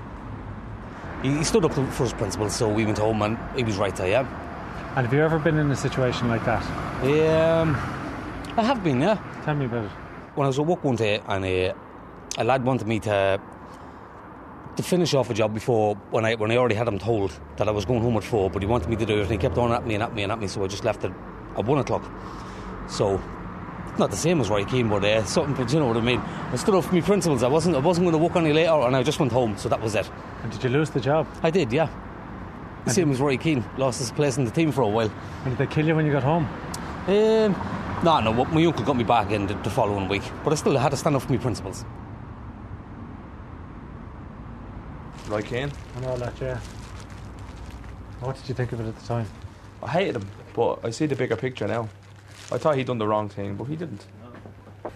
[1.22, 3.96] He, he stood up for his principles, so we went home and he was right
[3.96, 4.94] there, yeah.
[4.96, 6.64] And have you ever been in a situation like that?
[7.04, 7.76] Um,
[8.58, 9.18] I have been, yeah.
[9.46, 9.92] Tell me about it.
[10.36, 11.74] When I was at work one day and uh,
[12.38, 13.40] a lad wanted me to
[14.78, 17.68] to finish off a job before when I when I already had him told that
[17.68, 19.38] I was going home at four, but he wanted me to do it and he
[19.38, 21.12] kept on at me and at me and at me, so I just left it
[21.58, 22.10] at one o'clock.
[22.88, 23.22] So
[23.98, 25.54] not the same as Roy Keane, but uh, something.
[25.54, 26.20] But you know what I mean.
[26.20, 27.44] I stood up for my principles.
[27.44, 27.76] I wasn't.
[27.76, 29.58] I wasn't going to work any later, and I just went home.
[29.58, 30.10] So that was it.
[30.44, 31.28] And did you lose the job?
[31.44, 31.72] I did.
[31.72, 31.90] Yeah.
[32.86, 33.64] The same as Roy Keane.
[33.78, 35.12] Lost his place in the team for a while.
[35.46, 36.46] And did they kill you when you got home?
[37.08, 37.56] Um,
[38.04, 38.46] no, no.
[38.46, 40.98] My uncle got me back in the, the following week, but I still had to
[40.98, 41.86] stand up for my principles.
[45.28, 45.72] Roy Keane.
[45.96, 46.60] And all that, yeah.
[48.20, 49.28] What did you think of it at the time?
[49.84, 51.88] I hated him, but I see the bigger picture now.
[52.52, 54.06] I thought he'd done the wrong thing, but he didn't.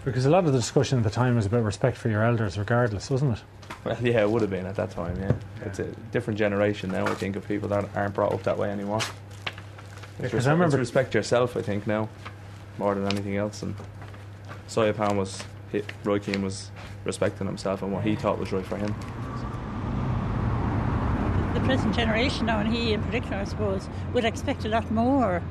[0.04, 2.58] Because a lot of the discussion at the time was about respect for your elders,
[2.58, 3.44] regardless, wasn't it?
[3.84, 5.32] Well, yeah, it would have been at that time, yeah.
[5.64, 8.70] It's a different generation now, I think, of people that aren't brought up that way
[8.70, 9.00] anymore.
[10.18, 12.08] It's, 'cause I remember- it's respect yourself, I think, now,
[12.78, 13.62] more than anything else.
[13.62, 13.74] And
[14.68, 15.42] Saipan was,
[15.72, 16.70] he, Roy Keane was
[17.04, 18.94] respecting himself and what he thought was right for him.
[21.54, 25.42] the present generation now, and he in particular, I suppose, would expect a lot more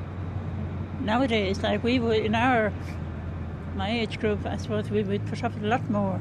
[1.06, 1.62] nowadays.
[1.62, 2.74] Like we would in our
[3.76, 6.20] my age group, I suppose we would put up with a lot more.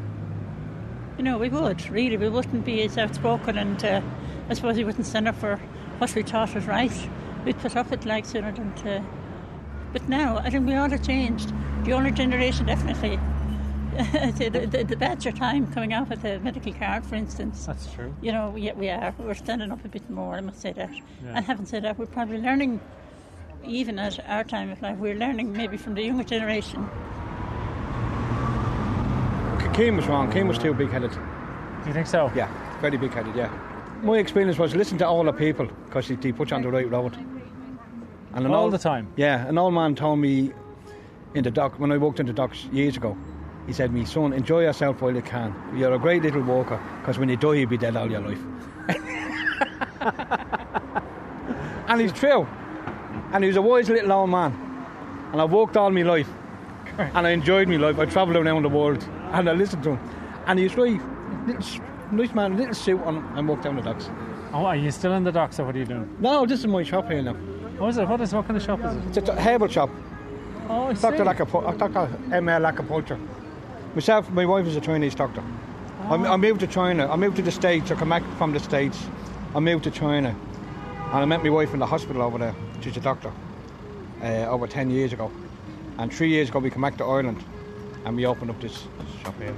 [1.18, 2.16] You know, we would really.
[2.16, 4.00] We wouldn't be as outspoken, and uh,
[4.48, 5.56] I suppose we wouldn't stand up for
[5.98, 7.08] what we thought was right.
[7.44, 9.04] We'd put up with like sooner than to.
[9.92, 11.52] But now, I think we all have changed.
[11.84, 13.20] The older generation, definitely.
[13.94, 17.64] the, the, the badger time coming out with a medical card, for instance.
[17.64, 18.12] That's true.
[18.20, 19.14] You know, we, we are.
[19.18, 20.90] We're standing up a bit more, I must say that.
[20.92, 21.36] Yeah.
[21.36, 22.80] And having said that, we're probably learning,
[23.66, 26.88] even at our time of life, we're learning maybe from the younger generation.
[29.74, 30.30] Keane was wrong.
[30.30, 31.10] Keane was too big headed.
[31.10, 32.30] Do you think so?
[32.36, 32.48] Yeah,
[32.80, 33.50] very big headed, yeah.
[34.02, 36.70] My experience was listen to all the people because he, he put you on the
[36.70, 37.16] right road.
[38.34, 39.08] And an All old- the time?
[39.16, 40.52] Yeah, an old man told me
[41.34, 43.16] in the dock, when I walked in the docks years ago,
[43.66, 45.54] He said, "Me son, enjoy yourself while you can.
[45.74, 48.38] You're a great little walker, because when you die, you'll be dead all your life."
[51.88, 52.46] and he's true.
[53.34, 54.52] And he was a wise little old man.
[55.32, 56.28] And I walked all my life.
[56.98, 57.98] And I enjoyed my life.
[57.98, 60.10] I travelled around the world and I listened to him.
[60.46, 61.00] And he's right,
[61.46, 64.08] little, nice man, little suit on and walked down the docks.
[64.52, 66.16] Oh, are you still in the docks or what are you doing?
[66.20, 67.32] No, this is my shop here now.
[67.32, 68.06] What is it?
[68.08, 69.16] What is what kind of shop is it?
[69.16, 69.90] It's a herbal shop.
[70.68, 71.08] Oh, I see.
[71.08, 72.08] Lacapo- Dr.
[72.32, 72.62] M.L.
[72.62, 73.18] Acupuncture.
[73.96, 75.42] Myself, my wife is a Chinese doctor.
[76.04, 77.10] I, I moved to China.
[77.10, 77.90] I moved to the States.
[77.90, 79.04] I come back from the States.
[79.56, 80.36] I moved to China.
[81.06, 82.54] And I met my wife in the hospital over there.
[82.84, 83.32] She's a doctor.
[84.20, 85.32] Uh, over 10 years ago.
[85.96, 87.42] And three years ago, we came back to Ireland.
[88.04, 89.54] And we opened up this, this shop here.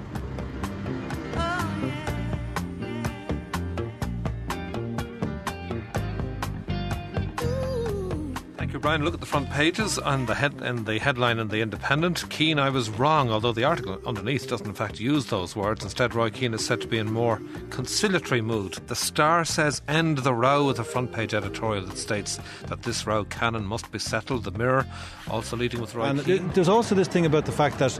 [8.86, 9.02] Brian.
[9.04, 12.24] Look at the front pages and the head and the headline in the Independent.
[12.30, 15.82] Keane, I was wrong, although the article underneath doesn't in fact use those words.
[15.82, 18.74] Instead, Roy Keane is said to be in more conciliatory mood.
[18.86, 23.08] The Star says end the row with a front page editorial that states that this
[23.08, 24.44] row canon must be settled.
[24.44, 24.86] The Mirror
[25.28, 26.38] also leading with Roy And Keane.
[26.38, 27.98] th- there's also this thing about the fact that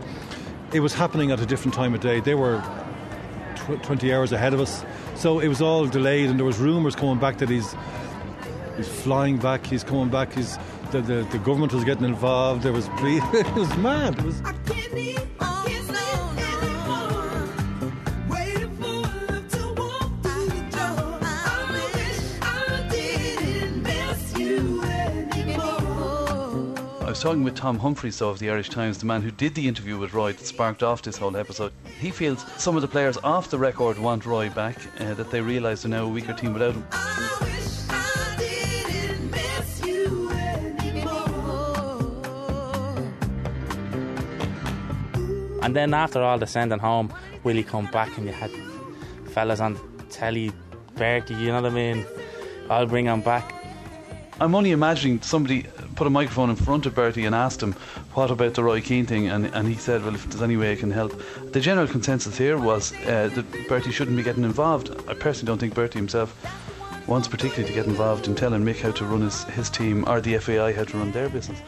[0.72, 2.20] it was happening at a different time of day.
[2.20, 2.62] They were
[3.57, 4.84] tw- 20 hours ahead of us,
[5.16, 7.74] so it was all delayed, and there was rumours coming back that he's
[8.76, 10.59] he's flying back, he's coming back, he's
[10.91, 12.62] the, the, the government was getting involved.
[12.62, 14.18] There was it was mad.
[14.18, 14.43] It was.
[27.01, 29.66] I was talking with Tom Humphries, of the Irish Times, the man who did the
[29.66, 31.72] interview with Roy that sparked off this whole episode.
[31.99, 35.41] He feels some of the players off the record want Roy back, uh, that they
[35.41, 37.66] realise they're now a weaker team without him.
[45.67, 47.12] And then after all the sending home,
[47.43, 48.53] will he come back and you had
[49.33, 49.77] fellas on
[50.11, 50.53] telly,
[50.95, 52.07] Bertie, you know what I mean?
[52.71, 53.53] I'll bring him back.
[54.41, 57.73] I'm only imagining somebody put a microphone in front of Bertie and asked him,
[58.14, 59.27] What about the Roy Keane thing?
[59.27, 61.21] And, and he said, Well, if there's any way I can help.
[61.51, 64.93] The general consensus here was uh, that Bertie shouldn't be getting involved.
[65.09, 66.31] I personally don't think Bertie himself
[67.09, 70.21] wants particularly to get involved in telling Mick how to run his, his team or
[70.21, 71.61] the FAI how to run their business.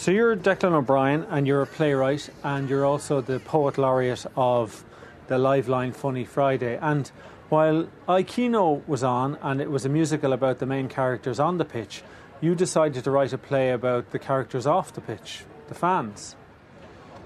[0.00, 4.82] So you're Declan O'Brien, and you're a playwright, and you're also the poet laureate of
[5.26, 6.78] the Liveline Funny Friday.
[6.80, 7.06] And
[7.50, 11.58] while I, Keano was on, and it was a musical about the main characters on
[11.58, 12.02] the pitch,
[12.40, 16.34] you decided to write a play about the characters off the pitch, the fans.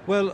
[0.08, 0.30] Well,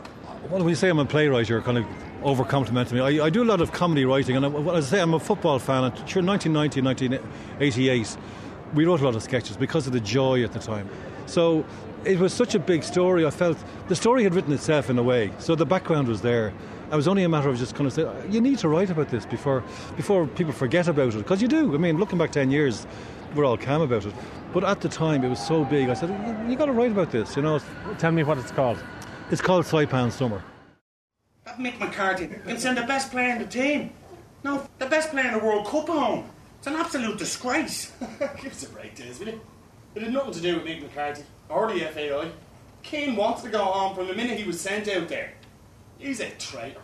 [0.49, 1.85] when you say I'm a playwright, you're kind of
[2.23, 3.21] over complimenting me.
[3.21, 5.59] I, I do a lot of comedy writing, and I, I say, I'm a football
[5.59, 5.95] fan.
[6.07, 8.17] Sure, 1990, 1988,
[8.73, 10.89] we wrote a lot of sketches because of the joy at the time.
[11.27, 11.67] So
[12.05, 13.27] it was such a big story.
[13.27, 16.53] I felt the story had written itself in a way, so the background was there.
[16.91, 19.11] It was only a matter of just kind of saying, you need to write about
[19.11, 19.63] this before
[19.97, 21.75] before people forget about it, because you do.
[21.75, 22.87] I mean, looking back 10 years,
[23.35, 24.15] we're all calm about it.
[24.53, 25.89] But at the time, it was so big.
[25.89, 27.61] I said, you, you got to write about this, you know.
[27.99, 28.83] Tell me what it's called.
[29.31, 30.43] It's called Saipan Summer.
[31.45, 33.93] That Mick McCarthy can send the best player in the team.
[34.43, 36.29] No, the best player in the World Cup home.
[36.59, 37.93] It's an absolute disgrace.
[38.43, 39.41] Give us a break, Des, will you?
[39.95, 42.31] It had nothing to do with Mick McCarthy or the FAI.
[42.83, 45.33] Keane wanted to go home from the minute he was sent out there.
[45.99, 46.81] He's a traitor.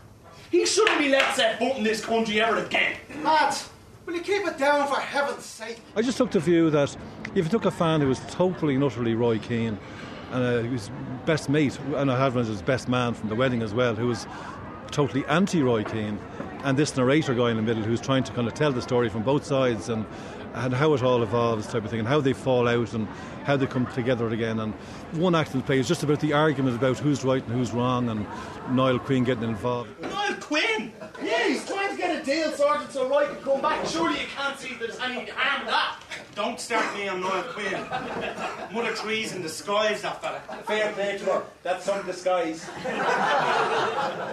[0.50, 2.96] He shouldn't be let set foot in this country ever again.
[3.22, 3.70] Lads,
[4.04, 5.80] will you keep it down for heaven's sake?
[5.96, 6.94] I just took the view that
[7.34, 9.78] if you took a fan who was totally and utterly Roy Keane,
[10.32, 10.90] and uh, he was
[11.24, 13.94] best mate, and I had one as his best man from the wedding as well,
[13.94, 14.26] who was
[14.90, 16.18] totally anti Roy Keane,
[16.64, 19.08] and this narrator guy in the middle who's trying to kind of tell the story
[19.08, 20.06] from both sides and
[20.57, 23.07] and how it all evolves type of thing and how they fall out and
[23.44, 24.72] how they come together again and
[25.12, 27.72] one act in the play is just about the argument about who's right and who's
[27.72, 28.26] wrong and
[28.70, 30.92] Niall Quinn getting involved Niall Quinn!
[31.22, 33.86] Yeah, he's trying to get a deal sorted so Roy can come back.
[33.86, 35.96] Surely you can't see there's any harm in that.
[36.37, 37.82] Don't start me on Niall Quinn.
[38.70, 40.39] Mother Teresa in disguise, that fella.
[40.64, 41.43] Fair play to her.
[41.62, 42.62] That's some disguise.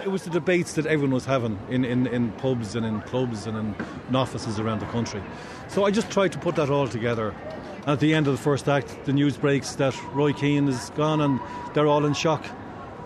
[0.04, 3.46] it was the debates that everyone was having in, in, in pubs and in clubs
[3.46, 3.74] and in,
[4.10, 5.22] in offices around the country.
[5.68, 7.34] So I just tried to put that all together.
[7.78, 10.90] And at the end of the first act, the news breaks that Roy Keane is
[10.90, 11.40] gone and
[11.72, 12.44] they're all in shock.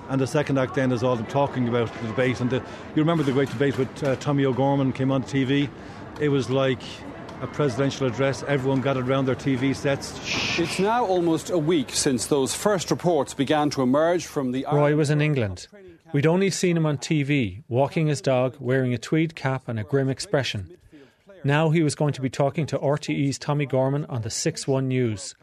[0.08, 2.40] And the second act then is all them talking about the debate.
[2.40, 5.70] And the, you remember the great debate with uh, Tommy O'Gorman came on TV?
[6.18, 6.82] It was like
[7.40, 8.42] a presidential address.
[8.46, 10.12] Everyone gathered around their TV sets.
[10.58, 14.66] It's now almost a week since those first reports began to emerge from the.
[14.72, 15.68] Roy was in England.
[16.12, 19.84] We'd only seen him on TV, walking his dog, wearing a tweed cap and a
[19.84, 20.70] grim expression.
[21.44, 24.88] Now he was going to be talking to RTE's Tommy Gorman on the 6 1
[24.88, 25.34] News.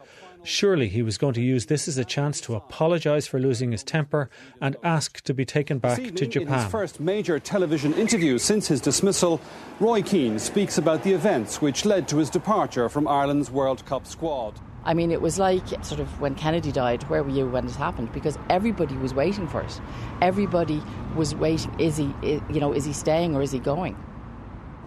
[0.46, 3.82] Surely he was going to use this as a chance to apologise for losing his
[3.82, 4.30] temper
[4.60, 6.24] and ask to be taken back to Japan.
[6.24, 6.58] In Japan.
[6.60, 9.40] his first major television interview since his dismissal,
[9.80, 14.06] Roy Keane speaks about the events which led to his departure from Ireland's World Cup
[14.06, 14.60] squad.
[14.84, 17.74] I mean, it was like sort of when Kennedy died, where were you when it
[17.74, 18.12] happened?
[18.12, 19.80] Because everybody was waiting for it.
[20.22, 20.80] Everybody
[21.16, 21.74] was waiting.
[21.80, 23.94] Is he, you know, is he staying or is he going?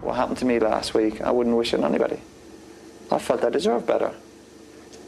[0.00, 2.18] What happened to me last week, I wouldn't wish it on anybody.
[3.10, 4.14] I felt I deserved better.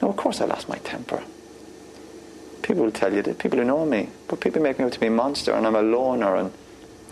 [0.02, 1.22] No, of course I lost my temper.
[2.62, 5.00] People will tell you that, people who know me, but people make me out to
[5.00, 6.52] be a monster and I'm a loner and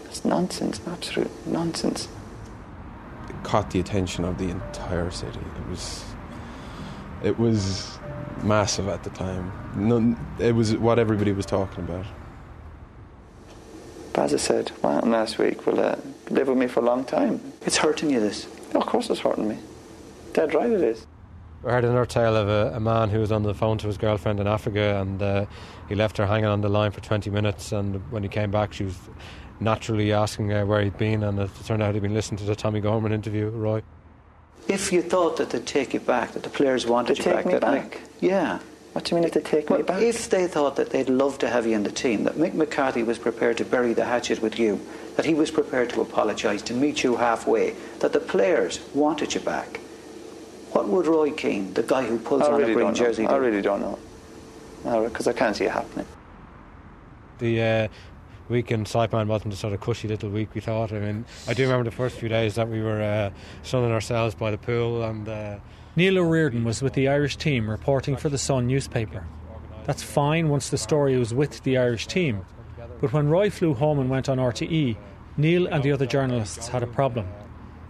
[0.06, 2.08] it's nonsense, absolute nonsense.
[3.28, 5.38] It caught the attention of the entire city.
[5.38, 6.04] It was
[7.22, 7.98] it was
[8.42, 9.52] massive at the time.
[9.76, 12.06] None, it was what everybody was talking about.
[14.12, 15.96] But as I said, what happened last week will uh,
[16.30, 17.40] live with me for a long time.
[17.62, 18.46] It's hurting you, this.
[18.74, 19.58] of course it's hurting me.
[20.32, 21.06] Dead right it is.
[21.62, 23.98] We heard another tale of a, a man who was on the phone to his
[23.98, 25.46] girlfriend in Africa and uh,
[25.88, 27.72] he left her hanging on the line for 20 minutes.
[27.72, 28.96] And when he came back, she was
[29.60, 31.22] naturally asking her where he'd been.
[31.22, 33.82] And it turned out he'd been listening to the Tommy Gorman interview, Roy.
[34.68, 37.34] If you thought that they'd take you back, that the players wanted They'd you take
[37.34, 37.92] back, me that back?
[37.92, 38.58] Mick, yeah.
[38.92, 40.02] What do you mean if they take me back?
[40.02, 43.02] If they thought that they'd love to have you in the team, that Mick McCarthy
[43.02, 44.80] was prepared to bury the hatchet with you,
[45.16, 49.40] that he was prepared to apologise, to meet you halfway, that the players wanted you
[49.40, 49.78] back,
[50.72, 53.32] what would Roy Keane, the guy who pulls I on really a green jersey, don't
[53.32, 53.32] know.
[53.32, 55.08] jersey, I really don't know.
[55.08, 56.06] Because I can't see it happening.
[57.38, 57.88] The uh,
[58.48, 60.92] week in Saipan wasn't a sort of cushy little week, we thought.
[60.92, 63.30] I mean, I do remember the first few days that we were uh,
[63.62, 65.28] sunning ourselves by the pool and.
[65.28, 65.58] Uh,
[65.96, 69.26] Neil O'Riordan was with the Irish team reporting for the Sun newspaper.
[69.86, 72.46] That's fine once the story was with the Irish team.
[73.00, 74.96] But when Roy flew home and went on RTE,
[75.36, 77.26] Neil and the other journalists had a problem.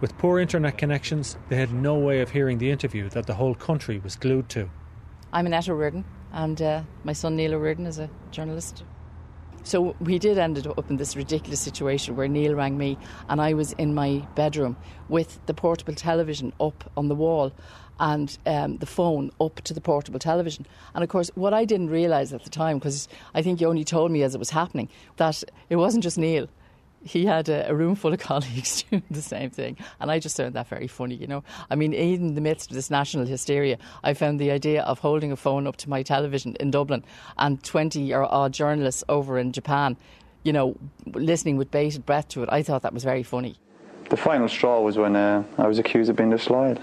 [0.01, 3.53] With poor internet connections, they had no way of hearing the interview that the whole
[3.53, 4.67] country was glued to.
[5.31, 8.83] I'm Annette O'Riordan, and uh, my son Neil O'Riordan is a journalist.
[9.61, 12.97] So we did end up in this ridiculous situation where Neil rang me,
[13.29, 14.75] and I was in my bedroom
[15.07, 17.53] with the portable television up on the wall
[17.99, 20.65] and um, the phone up to the portable television.
[20.95, 23.83] And of course, what I didn't realise at the time, because I think you only
[23.83, 26.49] told me as it was happening, that it wasn't just Neil.
[27.03, 30.37] He had a, a room full of colleagues doing the same thing, and I just
[30.37, 31.15] found that very funny.
[31.15, 34.83] You know, I mean, in the midst of this national hysteria, I found the idea
[34.83, 37.03] of holding a phone up to my television in Dublin
[37.37, 39.97] and twenty or odd journalists over in Japan,
[40.43, 40.75] you know,
[41.13, 42.49] listening with bated breath to it.
[42.51, 43.57] I thought that was very funny.
[44.09, 46.77] The final straw was when uh, I was accused of being disloyal,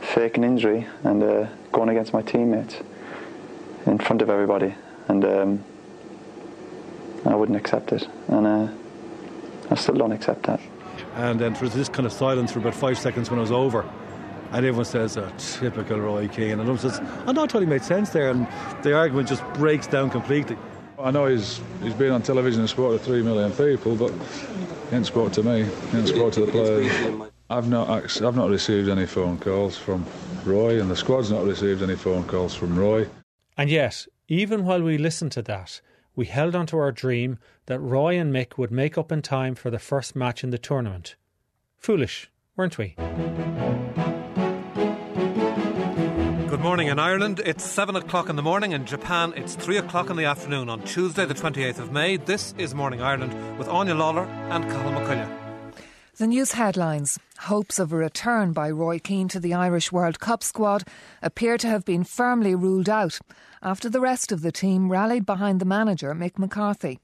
[0.00, 2.76] faking injury, and uh, going against my teammates
[3.86, 4.74] in front of everybody.
[5.08, 5.64] And um,
[7.26, 8.08] I wouldn't accept it.
[8.28, 8.68] And uh,
[9.70, 10.60] I still don't accept that.
[11.14, 13.52] And then there was this kind of silence for about five seconds when it was
[13.52, 13.88] over.
[14.52, 16.60] And everyone says, oh, typical Roy Keane.
[16.60, 18.30] And I says, I know, it totally made sense there.
[18.30, 18.46] And
[18.82, 20.56] the argument just breaks down completely.
[20.98, 24.90] I know he's he's been on television and spoke to three million people, but he
[24.90, 25.64] hasn't spoke to me.
[25.64, 27.30] He hasn't spoke to the players.
[27.50, 27.88] I've not
[28.22, 30.06] I've not received any phone calls from
[30.44, 33.06] Roy, and the squad's not received any phone calls from Roy.
[33.56, 35.80] And yet, even while we listen to that,
[36.16, 39.54] we held on to our dream that Roy and Mick would make up in time
[39.54, 41.16] for the first match in the tournament.
[41.76, 42.94] Foolish, weren't we?
[46.48, 47.42] Good morning in Ireland.
[47.44, 48.72] It's 7 o'clock in the morning.
[48.72, 52.16] In Japan, it's 3 o'clock in the afternoon on Tuesday, the 28th of May.
[52.16, 55.43] This is Morning Ireland with Áine Lawlor and Cathal Mac Coille.
[56.16, 60.44] The news headlines Hopes of a return by Roy Keane to the Irish World Cup
[60.44, 60.84] squad
[61.20, 63.18] appear to have been firmly ruled out
[63.60, 67.00] after the rest of the team rallied behind the manager, Mick McCarthy.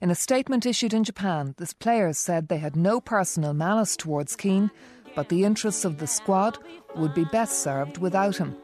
[0.00, 4.34] In a statement issued in Japan, the players said they had no personal malice towards
[4.34, 4.70] Keane,
[5.14, 6.56] but the interests of the squad
[6.96, 8.56] would be best served without him.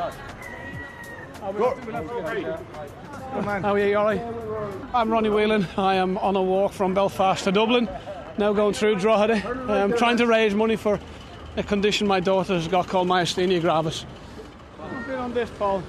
[0.00, 1.52] How
[3.74, 3.86] are you?
[3.88, 4.20] You all right?
[4.94, 5.66] I'm Ronnie Whelan.
[5.76, 7.86] I am on a walk from Belfast to Dublin,
[8.38, 9.46] now going through Drogheda.
[9.68, 10.98] I'm trying to raise money for
[11.56, 14.06] a condition my daughter's got called myasthenia gravis.
[14.80, 15.82] I've been on this, Paul.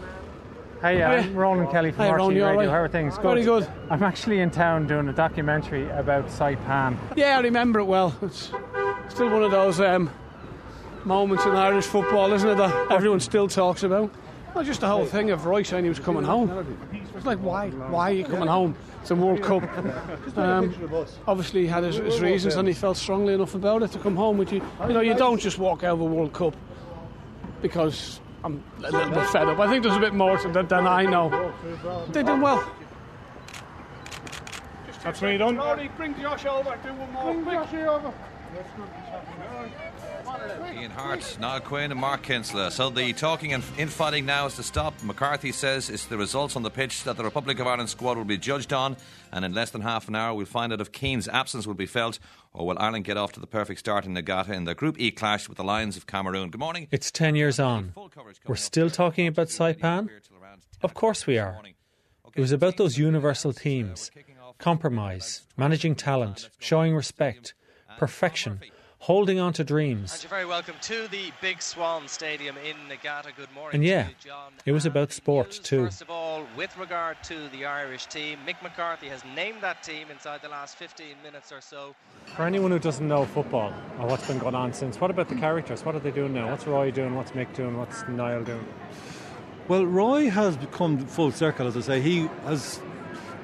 [0.82, 1.40] Hey, How I'm you?
[1.40, 2.66] Ronan Kelly from Hey, RT Ronan, you all Radio.
[2.66, 2.70] right?
[2.76, 3.16] How are things?
[3.16, 3.24] Good.
[3.24, 3.68] Very good.
[3.90, 6.98] I'm actually in town doing a documentary about Saipan.
[7.16, 8.14] Yeah, I remember it well.
[8.24, 8.52] It's
[9.10, 10.10] still one of those um,
[11.06, 14.14] moments in Irish football, isn't it, that everyone still talks about.
[14.54, 16.78] Well, just the whole thing of Roy saying he was coming home.
[17.16, 17.70] It's like, why?
[17.70, 18.76] Why are you coming home?
[19.02, 19.64] It's a World Cup.
[20.38, 20.76] Um,
[21.26, 24.16] obviously, he had his, his reasons and he felt strongly enough about it to come
[24.16, 24.62] home with you.
[24.88, 26.56] You know, you don't just walk out of a World Cup
[27.62, 29.60] because I'm a little bit fed up.
[29.60, 31.54] I think there's a bit more to that than I know.
[32.10, 32.70] They did well.
[35.04, 35.56] That's me done.
[35.98, 36.78] bring Josh over.
[36.84, 37.34] Do one more.
[37.34, 38.14] Bring Josh over.
[40.74, 42.72] Ian Harte, Niall Quinn, and Mark Kinsella.
[42.72, 44.94] So the talking and infighting now is to stop.
[45.04, 48.26] McCarthy says it's the results on the pitch that the Republic of Ireland squad will
[48.26, 48.98] be judged on,
[49.32, 51.86] and in less than half an hour we'll find out if Keane's absence will be
[51.86, 52.20] felt,
[52.54, 55.12] or will Ireland get off to the perfect start in Niigata in the Group E
[55.12, 56.50] clash with the Lions of Cameroon.
[56.50, 56.88] Good morning.
[56.92, 57.94] It's 10 years on.
[58.48, 60.10] We're still talking about Saipan?
[60.82, 61.62] Of course we are.
[62.34, 64.12] It was about those universal uh, themes
[64.58, 67.54] compromise, managing talent, showing respect,
[67.98, 68.62] perfection,
[69.02, 70.14] holding on to dreams.
[70.14, 73.32] And you're very welcome to the Big Swan Stadium in Niigata.
[73.36, 73.78] Good morning.
[73.78, 74.52] And yeah, to you, John.
[74.64, 75.86] it was about sport too.
[75.86, 80.12] First of all, with regard to the Irish team, Mick McCarthy has named that team
[80.12, 81.96] inside the last 15 minutes or so.
[82.36, 85.36] For anyone who doesn't know football or what's been going on since, what about the
[85.36, 85.84] characters?
[85.84, 86.52] What are they doing now?
[86.52, 87.16] What's Roy doing?
[87.16, 87.78] What's Mick doing?
[87.78, 88.68] What's Niall doing?
[89.68, 92.02] Well, Roy has become full circle, as I say.
[92.02, 92.80] He has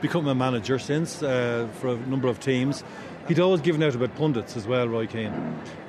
[0.01, 2.83] become a manager since uh, for a number of teams.
[3.27, 5.33] He'd always given out about pundits as well, Roy Keane,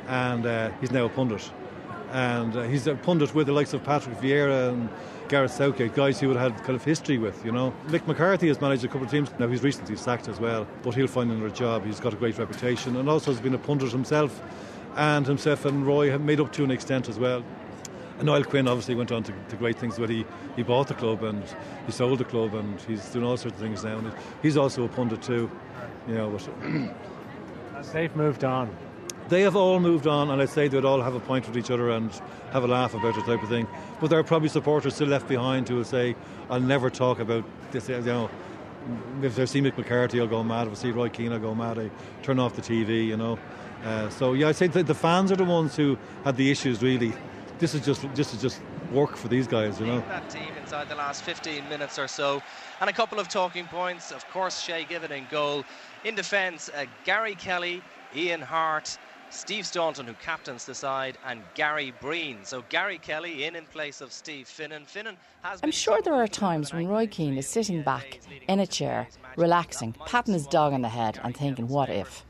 [0.09, 1.49] and uh, he's now a pundit.
[2.11, 4.89] And uh, he's a pundit with the likes of Patrick Vieira and
[5.29, 7.73] Gareth Southgate, guys he would have had kind of history with, you know.
[7.89, 9.31] Mick McCarthy has managed a couple of teams.
[9.39, 11.85] Now, he's recently sacked as well, but he'll find another job.
[11.85, 14.43] He's got a great reputation and also has been a pundit himself.
[14.97, 17.45] And himself and Roy have made up to an extent as well.
[18.19, 20.25] And Niall Quinn obviously went on to, to great things, but he,
[20.57, 21.45] he bought the club and
[21.87, 23.99] he sold the club and he's doing all sorts of things now.
[23.99, 24.13] And
[24.43, 25.49] he's also a pundit too,
[26.09, 26.31] you know.
[26.31, 26.49] But
[27.93, 28.75] They've moved on.
[29.29, 31.71] they have all moved on, and I'd say they'd all have a point with each
[31.71, 32.11] other and
[32.53, 33.67] have a laugh about it, type of thing.
[34.01, 36.17] But there are probably supporters still left behind who will say,
[36.51, 38.31] "I'll never talk about this." You know,
[39.23, 40.67] if they see Mick McCarthy, I'll go mad.
[40.67, 41.79] If I see Roy Keane, I'll go mad.
[41.79, 41.91] I
[42.23, 43.07] turn off the TV.
[43.07, 43.39] You know.
[43.85, 46.83] Uh, so yeah, I'd say the fans are the ones who had the issues.
[46.83, 47.13] Really,
[47.59, 48.61] this is just this is just
[48.93, 49.81] work for these guys.
[49.81, 50.01] You know.
[50.09, 52.43] That team inside the last 15 minutes or so.
[52.81, 54.13] And a couple of talking points.
[54.13, 55.65] Of course, Shay Given in goal.
[56.05, 57.83] In defence, uh, Gary Kelly,
[58.15, 58.99] Ian Harte,
[59.31, 62.39] Steve Staunton, who captains the side, and Gary Breen.
[62.45, 64.87] So Gary Kelly in in place of Steve Finnan.
[64.87, 68.67] Finnan has I'm sure there are times when Roy Keane is sitting back in a
[68.67, 72.25] chair, relaxing, patting his dog on the head, and thinking, what if?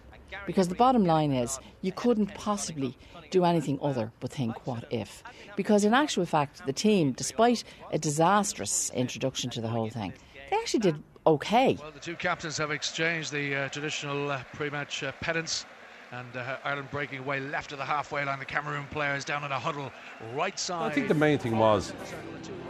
[0.46, 2.96] Because the bottom line is, you couldn't possibly
[3.30, 5.22] do anything other but think, what if?
[5.56, 10.12] Because in actual fact, the team, despite a disastrous introduction to the whole thing,
[10.50, 11.76] they actually did okay.
[11.80, 15.66] Well, the two captains have exchanged the uh, traditional uh, pre-match uh, pedants.
[16.10, 18.38] And uh, Ireland breaking away left of the halfway line.
[18.38, 19.92] The Cameroon players down in a huddle,
[20.34, 20.90] right side.
[20.90, 21.92] I think the main thing was,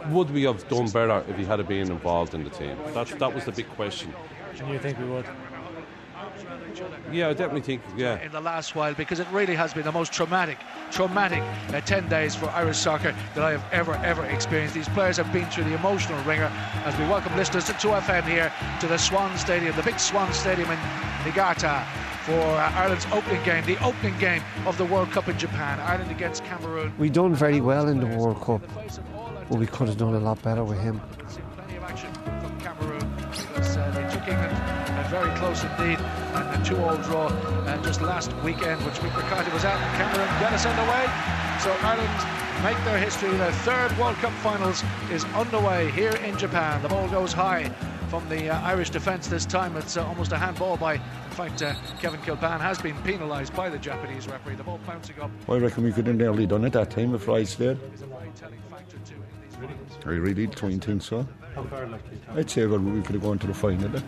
[0.09, 2.75] would we have done better if he had been involved in the team?
[2.93, 4.13] That that was the big question.
[4.59, 5.25] And you think we would?
[7.11, 7.81] Yeah, I definitely think.
[7.97, 8.21] Yeah.
[8.21, 10.57] in the last while because it really has been the most traumatic,
[10.91, 11.43] traumatic
[11.73, 14.75] uh, 10 days for Irish soccer that I have ever, ever experienced.
[14.75, 16.51] These players have been through the emotional wringer
[16.85, 20.69] as we welcome listeners to 2FM here to the Swan Stadium, the big Swan Stadium
[20.69, 20.79] in
[21.25, 21.85] Niigata
[22.25, 25.79] for uh, Ireland's opening game, the opening game of the World Cup in Japan.
[25.79, 26.93] Ireland against Cameroon.
[26.97, 28.61] We done very well in the World Cup,
[29.49, 31.01] but we could have done a lot better with him.
[35.49, 39.77] Close indeed and a two-all draw uh, just last weekend, which Mick McCarthy was at.
[39.97, 41.05] Cameroon got us underway,
[41.59, 43.35] so Ireland make their history.
[43.35, 46.83] Their third World Cup finals is underway here in Japan.
[46.83, 47.67] The ball goes high
[48.09, 49.75] from the uh, Irish defence this time.
[49.75, 53.69] It's uh, almost a handball by, in fact, uh, Kevin Kilbane has been penalised by
[53.69, 54.53] the Japanese referee.
[54.53, 55.31] The ball bouncing up.
[55.49, 57.75] I reckon we could have nearly done it that time if Rice there.
[60.05, 61.27] I really don't think so.
[62.35, 63.93] I'd say well, we could have gone to the final.
[63.95, 63.99] eh?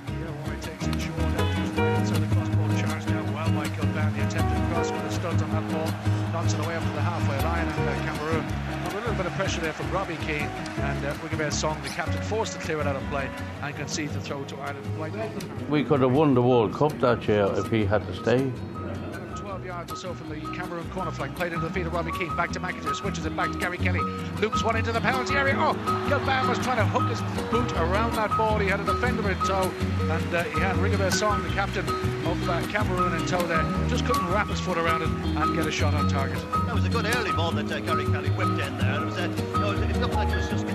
[2.05, 4.15] So the cross-ball charge now well by Kilbane.
[4.15, 5.91] The attempted cross with a stud on that ball
[6.33, 8.45] knocks it away up to the halfway line and uh, Cameroon.
[8.91, 10.47] A little bit of pressure there from Robbie Keane
[10.79, 13.29] and uh, Rigobert Song, the captain, forced to clear it out of play
[13.61, 14.85] and concede the throw to Ireland.
[15.69, 18.51] We could have won the World Cup that year if he had to stay.
[19.71, 22.11] 12 yards or so from the Cameroon corner flag, played into the feet of Robbie
[22.11, 24.01] Keane, back to McIntyre, switches it back to Gary Kelly,
[24.41, 25.55] loops one into the penalty area.
[25.57, 25.73] Oh,
[26.09, 28.57] Kilbane was trying to hook his boot around that ball.
[28.57, 32.49] He had a defender in tow, and uh, he had Rigobert Song, the captain of
[32.49, 33.63] uh, Cameroon, in tow there.
[33.87, 36.39] Just couldn't wrap his foot around it and get a shot on target.
[36.65, 39.01] That was a good early ball that uh, Gary Kelly whipped in there.
[39.01, 40.67] It was, uh, you know, it looked like it was just